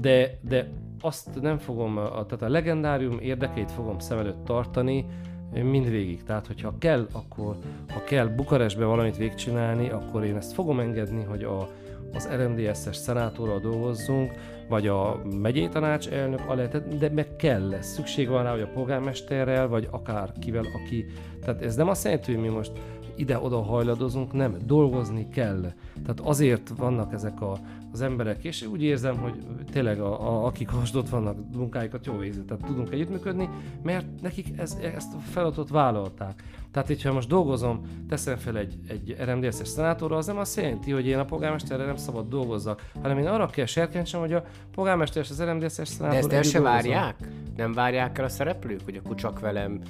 de, 0.00 0.38
de 0.40 0.68
azt 1.00 1.40
nem 1.40 1.58
fogom, 1.58 1.94
tehát 1.94 2.42
a 2.42 2.48
legendárium 2.48 3.18
érdekeit 3.20 3.70
fogom 3.70 3.98
szem 3.98 4.18
előtt 4.18 4.44
tartani 4.44 5.06
mindvégig. 5.52 6.22
Tehát, 6.22 6.46
hogyha 6.46 6.74
kell, 6.78 7.06
akkor, 7.12 7.56
ha 7.88 8.04
kell 8.04 8.26
Bukarestbe 8.26 8.84
valamit 8.84 9.16
végcsinálni, 9.16 9.90
akkor 9.90 10.24
én 10.24 10.36
ezt 10.36 10.52
fogom 10.52 10.80
engedni, 10.80 11.22
hogy 11.22 11.42
a, 11.42 11.68
az 12.14 12.28
RMDS-es 12.36 12.96
szenátorral 12.96 13.58
dolgozzunk, 13.60 14.32
vagy 14.68 14.86
a 14.86 15.22
megyei 15.40 15.68
tanács 15.68 16.08
elnök 16.08 16.40
alá, 16.46 16.66
de 16.98 17.10
meg 17.10 17.36
kell 17.36 17.68
lesz. 17.68 17.92
Szükség 17.92 18.28
van 18.28 18.42
rá, 18.42 18.50
hogy 18.50 18.60
a 18.60 18.70
polgármesterrel, 18.74 19.68
vagy 19.68 19.88
akár 19.90 20.32
kivel, 20.40 20.64
aki... 20.74 21.06
Tehát 21.40 21.62
ez 21.62 21.76
nem 21.76 21.88
azt 21.88 22.04
jelenti, 22.04 22.32
hogy 22.32 22.42
mi 22.42 22.48
most 22.48 22.72
ide-oda 23.16 23.62
hajladozunk, 23.62 24.32
nem, 24.32 24.56
dolgozni 24.64 25.28
kell. 25.28 25.72
Tehát 25.92 26.20
azért 26.20 26.72
vannak 26.76 27.12
ezek 27.12 27.40
a, 27.40 27.58
az 27.92 28.00
emberek, 28.00 28.44
és 28.44 28.62
úgy 28.62 28.82
érzem, 28.82 29.16
hogy 29.16 29.34
tényleg 29.72 30.00
a, 30.00 30.28
a, 30.28 30.46
akik 30.46 30.70
most 30.70 30.94
ott 30.94 31.08
vannak, 31.08 31.36
munkáikat 31.54 32.06
jó 32.06 32.16
végzik, 32.16 32.44
tehát 32.44 32.64
tudunk 32.64 32.92
együttműködni, 32.92 33.48
mert 33.82 34.06
nekik 34.22 34.46
ez, 34.56 34.78
ezt 34.94 35.14
a 35.14 35.18
feladatot 35.18 35.68
vállalták. 35.68 36.42
Tehát, 36.72 36.88
hogyha 36.88 37.12
most 37.12 37.28
dolgozom, 37.28 37.80
teszem 38.08 38.36
fel 38.36 38.56
egy, 38.56 38.78
egy 38.88 39.16
RMDS-es 39.24 39.68
szenátorra, 39.68 40.16
az 40.16 40.26
nem 40.26 40.38
azt 40.38 40.56
jelenti, 40.56 40.90
hogy 40.90 41.06
én 41.06 41.18
a 41.18 41.24
polgármesterre 41.24 41.84
nem 41.84 41.96
szabad 41.96 42.28
dolgozzak, 42.28 42.90
hanem 43.02 43.18
én 43.18 43.26
arra 43.26 43.46
kell 43.46 43.66
serkentsem, 43.66 44.20
hogy 44.20 44.32
a 44.32 44.44
polgármester 44.74 45.22
és 45.22 45.30
az 45.30 45.42
RMDS-es 45.42 45.88
szenátor 45.88 46.18
De 46.18 46.18
ezt 46.18 46.32
el 46.32 46.42
se 46.42 46.60
várják? 46.60 47.16
Nem 47.56 47.72
várják 47.72 48.18
el 48.18 48.24
a 48.24 48.28
szereplők, 48.28 48.80
hogy 48.84 49.00
akkor 49.04 49.14
csak 49.14 49.40
velem 49.40 49.80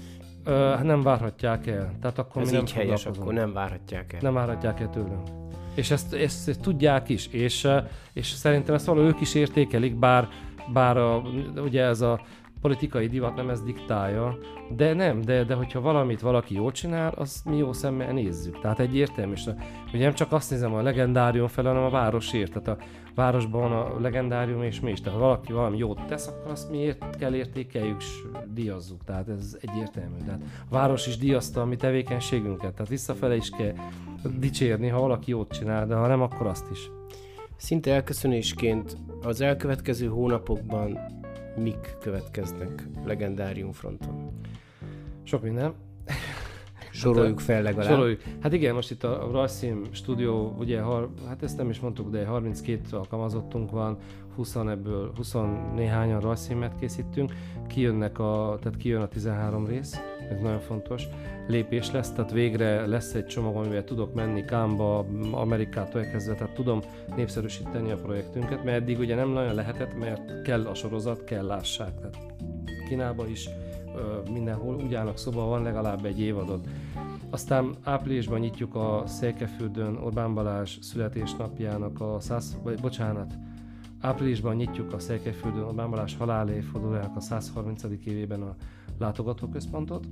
Ö, 0.44 0.74
nem 0.82 1.02
várhatják 1.02 1.66
el. 1.66 1.92
Tehát 2.00 2.18
akkor 2.18 2.42
Ez 2.42 2.50
mi 2.50 2.54
nem 2.54 2.64
így 2.64 2.72
helyes, 2.72 3.06
akkor 3.06 3.32
nem 3.32 3.52
várhatják 3.52 4.12
el. 4.12 4.18
Nem 4.22 4.34
várhatják 4.34 4.80
el 4.80 4.90
tőlünk. 4.90 5.28
És 5.74 5.90
ezt, 5.90 6.14
ezt, 6.14 6.48
ezt 6.48 6.60
tudják 6.60 7.08
is, 7.08 7.26
és, 7.26 7.68
és 8.12 8.26
szerintem 8.26 8.74
ezt 8.74 8.86
valahol 8.86 9.08
ők 9.08 9.20
is 9.20 9.34
értékelik, 9.34 9.94
bár, 9.94 10.28
bár 10.72 10.96
a, 10.96 11.22
ugye 11.56 11.82
ez 11.82 12.00
a 12.00 12.20
politikai 12.60 13.06
divat 13.06 13.36
nem 13.36 13.50
ez 13.50 13.62
diktálja, 13.62 14.38
de 14.76 14.92
nem, 14.92 15.20
de, 15.20 15.44
de 15.44 15.54
hogyha 15.54 15.80
valamit 15.80 16.20
valaki 16.20 16.54
jól 16.54 16.72
csinál, 16.72 17.12
azt 17.16 17.44
mi 17.44 17.56
jó 17.56 17.72
szemmel 17.72 18.12
nézzük. 18.12 18.60
Tehát 18.60 18.78
egyértelmű, 18.78 19.32
és 19.32 19.42
ugye 19.92 20.04
nem 20.04 20.14
csak 20.14 20.32
azt 20.32 20.50
nézem 20.50 20.74
a 20.74 20.82
legendárium 20.82 21.46
fel, 21.46 21.64
hanem 21.64 21.82
a 21.82 21.90
városért. 21.90 22.52
Tehát 22.52 22.80
a 22.80 22.84
városban 23.14 23.60
van 23.60 23.72
a 23.72 24.00
legendárium 24.00 24.62
és 24.62 24.80
mi 24.80 24.90
is. 24.90 25.00
Tehát 25.00 25.18
ha 25.18 25.24
valaki 25.24 25.52
valami 25.52 25.76
jót 25.76 26.06
tesz, 26.06 26.26
akkor 26.26 26.50
azt 26.50 26.70
mi 26.70 26.78
ért, 26.78 27.16
kell 27.16 27.34
értékeljük 27.34 28.00
és 28.00 28.22
díjazzuk. 28.46 29.04
Tehát 29.04 29.28
ez 29.28 29.56
egyértelmű. 29.60 30.16
Tehát 30.24 30.40
a 30.70 30.74
város 30.74 31.06
is 31.06 31.16
díjazta 31.16 31.60
a 31.60 31.64
mi 31.64 31.76
tevékenységünket. 31.76 32.72
Tehát 32.72 32.88
visszafele 32.88 33.36
is 33.36 33.50
kell 33.50 33.74
dicsérni, 34.38 34.88
ha 34.88 35.00
valaki 35.00 35.30
jót 35.30 35.52
csinál, 35.52 35.86
de 35.86 35.94
ha 35.94 36.06
nem, 36.06 36.20
akkor 36.20 36.46
azt 36.46 36.70
is. 36.70 36.90
Szinte 37.56 37.92
elköszönésként 37.92 38.96
az 39.22 39.40
elkövetkező 39.40 40.06
hónapokban 40.06 40.98
mik 41.56 41.96
következnek 42.00 42.88
legendárium 43.04 43.72
fronton? 43.72 44.30
Sok 45.22 45.42
minden. 45.42 45.74
Soroljuk 46.92 47.40
fel 47.40 47.62
legalább. 47.62 47.90
Soroljuk. 47.90 48.20
Hát 48.40 48.52
igen, 48.52 48.74
most 48.74 48.90
itt 48.90 49.04
a 49.04 49.28
Rajszín 49.32 49.86
stúdió, 49.90 50.54
ugye, 50.58 50.80
har, 50.80 51.08
hát 51.28 51.42
ezt 51.42 51.56
nem 51.56 51.70
is 51.70 51.80
mondtuk, 51.80 52.10
de 52.10 52.26
32 52.26 52.96
alkalmazottunk 52.96 53.70
van, 53.70 53.98
20 54.36 54.54
ebből, 54.54 55.12
20 55.16 55.34
néhányan 55.74 56.20
rajszímet 56.20 56.72
készítünk, 56.80 57.32
kijönnek 57.68 58.18
a, 58.18 58.58
tehát 58.62 58.78
kijön 58.78 59.02
a 59.02 59.08
13 59.08 59.66
rész, 59.66 60.00
ez 60.30 60.40
nagyon 60.40 60.60
fontos 60.60 61.02
lépés 61.48 61.90
lesz, 61.90 62.12
tehát 62.12 62.32
végre 62.32 62.86
lesz 62.86 63.14
egy 63.14 63.26
csomag, 63.26 63.56
amivel 63.56 63.84
tudok 63.84 64.14
menni 64.14 64.44
Kámba, 64.44 65.06
Amerikától 65.30 66.04
elkezdve, 66.04 66.34
tehát 66.34 66.54
tudom 66.54 66.80
népszerűsíteni 67.16 67.90
a 67.90 67.96
projektünket, 67.96 68.64
mert 68.64 68.80
eddig 68.80 68.98
ugye 68.98 69.14
nem 69.14 69.28
nagyon 69.28 69.54
lehetett, 69.54 69.98
mert 69.98 70.42
kell 70.42 70.66
a 70.66 70.74
sorozat, 70.74 71.24
kell 71.24 71.46
lássák, 71.46 71.94
tehát 72.00 72.16
Kínába 72.88 73.26
is 73.26 73.48
mindenhol 74.32 74.74
úgy 74.74 74.94
állnak 74.94 75.18
szoba, 75.18 75.46
van 75.46 75.62
legalább 75.62 76.04
egy 76.04 76.20
évadot. 76.20 76.68
Aztán 77.30 77.74
áprilisban 77.82 78.38
nyitjuk 78.40 78.74
a 78.74 79.02
Székefürdőn 79.06 79.96
Orbán 79.96 80.34
Balázs 80.34 80.78
születésnapjának 80.80 82.00
a 82.00 82.16
száz, 82.20 82.58
vagy 82.62 82.80
bocsánat, 82.80 83.34
áprilisban 84.02 84.54
nyitjuk 84.54 84.92
a 84.92 84.98
Székelyfürdőn 84.98 85.62
Orbán 85.62 85.90
Balázs 85.90 86.16
halálévfordulójának 86.16 87.16
a 87.16 87.20
130. 87.20 87.82
évében 88.04 88.42
a 88.42 88.56
látogatóközpontot. 88.98 90.06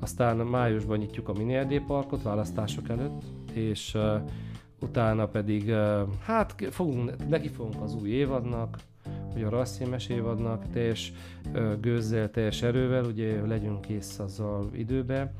Aztán 0.00 0.36
májusban 0.36 0.98
nyitjuk 0.98 1.28
a 1.28 1.32
Mini 1.32 1.78
parkot 1.86 2.22
választások 2.22 2.88
előtt, 2.88 3.22
és 3.52 3.94
uh, 3.94 4.20
utána 4.80 5.26
pedig, 5.26 5.68
uh, 5.68 6.00
hát 6.20 6.54
fogunk, 6.70 7.28
neki 7.28 7.48
fogunk 7.48 7.82
az 7.82 7.94
új 7.94 8.08
évadnak, 8.08 8.78
hogy 9.34 9.42
a 9.42 9.48
rasszémes 9.48 10.08
évadnak 10.08 10.62
teljes 10.72 11.12
gőzzel, 11.80 12.30
teljes 12.30 12.62
erővel, 12.62 13.04
ugye 13.04 13.46
legyünk 13.46 13.80
kész 13.80 14.18
azzal 14.18 14.68
időbe. 14.72 15.32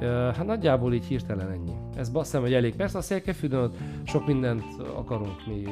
Hát 0.00 0.46
nagyjából 0.46 0.94
így 0.94 1.04
hirtelen 1.04 1.50
ennyi. 1.50 1.72
Ez 1.96 2.10
azt 2.12 2.24
hiszem, 2.24 2.40
hogy 2.40 2.54
elég. 2.54 2.76
Persze 2.76 2.98
a 2.98 3.00
Székelyfürdőn 3.00 3.70
sok 4.04 4.26
mindent 4.26 4.64
akarunk 4.96 5.46
mi 5.46 5.64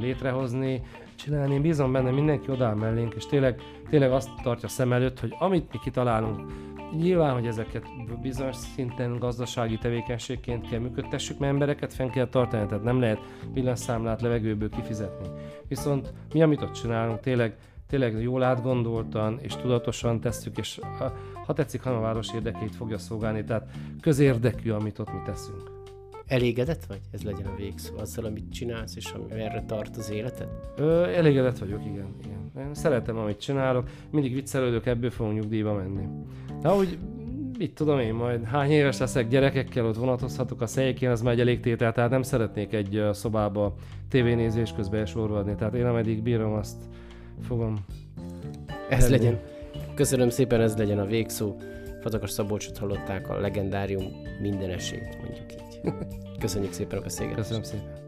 létrehozni, 0.00 0.82
csinálni. 1.14 1.54
Én 1.54 1.62
bízom 1.62 1.92
benne, 1.92 2.10
mindenki 2.10 2.50
odáll 2.50 2.74
mellénk, 2.74 3.14
és 3.14 3.26
tényleg, 3.26 3.60
tényleg 3.90 4.12
azt 4.12 4.28
tartja 4.42 4.68
szem 4.68 4.92
előtt, 4.92 5.20
hogy 5.20 5.34
amit 5.38 5.72
mi 5.72 5.78
kitalálunk, 5.82 6.52
Nyilván, 6.96 7.32
hogy 7.32 7.46
ezeket 7.46 7.84
bizonyos 8.22 8.56
szinten 8.56 9.18
gazdasági 9.18 9.78
tevékenységként 9.78 10.68
kell 10.68 10.78
működtessük, 10.78 11.38
mert 11.38 11.52
embereket 11.52 11.94
fenn 11.94 12.10
kell 12.10 12.28
tartani, 12.28 12.66
tehát 12.66 12.84
nem 12.84 13.00
lehet 13.00 13.20
villanyszámlát 13.52 14.22
levegőből 14.22 14.68
kifizetni. 14.68 15.28
Viszont 15.68 16.12
mi, 16.32 16.42
amit 16.42 16.62
ott 16.62 16.72
csinálunk, 16.72 17.20
tényleg, 17.20 17.56
tényleg 17.86 18.22
jól 18.22 18.42
átgondoltan 18.42 19.38
és 19.40 19.56
tudatosan 19.56 20.20
tesszük, 20.20 20.58
és 20.58 20.80
ha 21.46 21.52
tetszik, 21.52 21.82
hanem 21.82 21.98
a 21.98 22.02
város 22.02 22.34
érdekét 22.34 22.74
fogja 22.74 22.98
szolgálni, 22.98 23.44
tehát 23.44 23.70
közérdekű, 24.00 24.70
amit 24.70 24.98
ott 24.98 25.12
mi 25.12 25.20
teszünk. 25.24 25.73
Elégedett 26.26 26.84
vagy? 26.84 27.00
Ez 27.10 27.22
legyen 27.22 27.46
a 27.46 27.54
végszó 27.56 27.96
azzal, 27.96 28.24
amit 28.24 28.52
csinálsz, 28.52 28.96
és 28.96 29.12
ami 29.12 29.40
erre 29.40 29.64
tart 29.66 29.96
az 29.96 30.10
életed? 30.10 30.48
Ö, 30.76 31.04
elégedett 31.04 31.58
vagyok, 31.58 31.80
igen. 31.84 32.14
igen. 32.24 32.66
Én 32.66 32.74
szeretem, 32.74 33.16
amit 33.16 33.40
csinálok, 33.40 33.88
mindig 34.10 34.34
viccelődök, 34.34 34.86
ebből 34.86 35.10
fogunk 35.10 35.40
nyugdíjba 35.40 35.74
menni. 35.74 36.06
De 36.60 36.74
úgy, 36.74 36.98
mit 37.58 37.74
tudom 37.74 37.98
én, 37.98 38.14
majd 38.14 38.44
hány 38.44 38.70
éves 38.70 38.98
leszek, 38.98 39.28
gyerekekkel 39.28 39.86
ott 39.86 39.96
vonatozhatok 39.96 40.60
a 40.60 40.66
szejekén, 40.66 41.10
az 41.10 41.22
már 41.22 41.32
egy 41.32 41.40
elég 41.40 41.60
tétel, 41.60 41.92
tehát 41.92 42.10
nem 42.10 42.22
szeretnék 42.22 42.72
egy 42.72 43.02
szobába 43.12 43.74
tévénézés 44.08 44.72
közben 44.72 45.00
elsorvadni, 45.00 45.54
tehát 45.54 45.74
én 45.74 45.86
ameddig 45.86 46.22
bírom, 46.22 46.52
azt 46.52 46.82
fogom. 47.40 47.84
Ez 48.88 48.98
tenni. 48.98 49.10
legyen. 49.10 49.40
Köszönöm 49.94 50.28
szépen, 50.28 50.60
ez 50.60 50.76
legyen 50.76 50.98
a 50.98 51.04
végszó. 51.04 51.56
Fazakas 52.00 52.30
Szabolcsot 52.30 52.78
hallották 52.78 53.28
a 53.30 53.40
legendárium 53.40 54.04
minden 54.40 54.70
esélyt, 54.70 55.18
mondjuk 55.22 55.52
így. 55.52 55.63
Köszönjük 56.40 56.72
szépen 56.72 56.98
a 56.98 57.02
beszélgetést. 57.02 57.48
Köszönöm 57.48 57.62
szépen. 57.62 58.03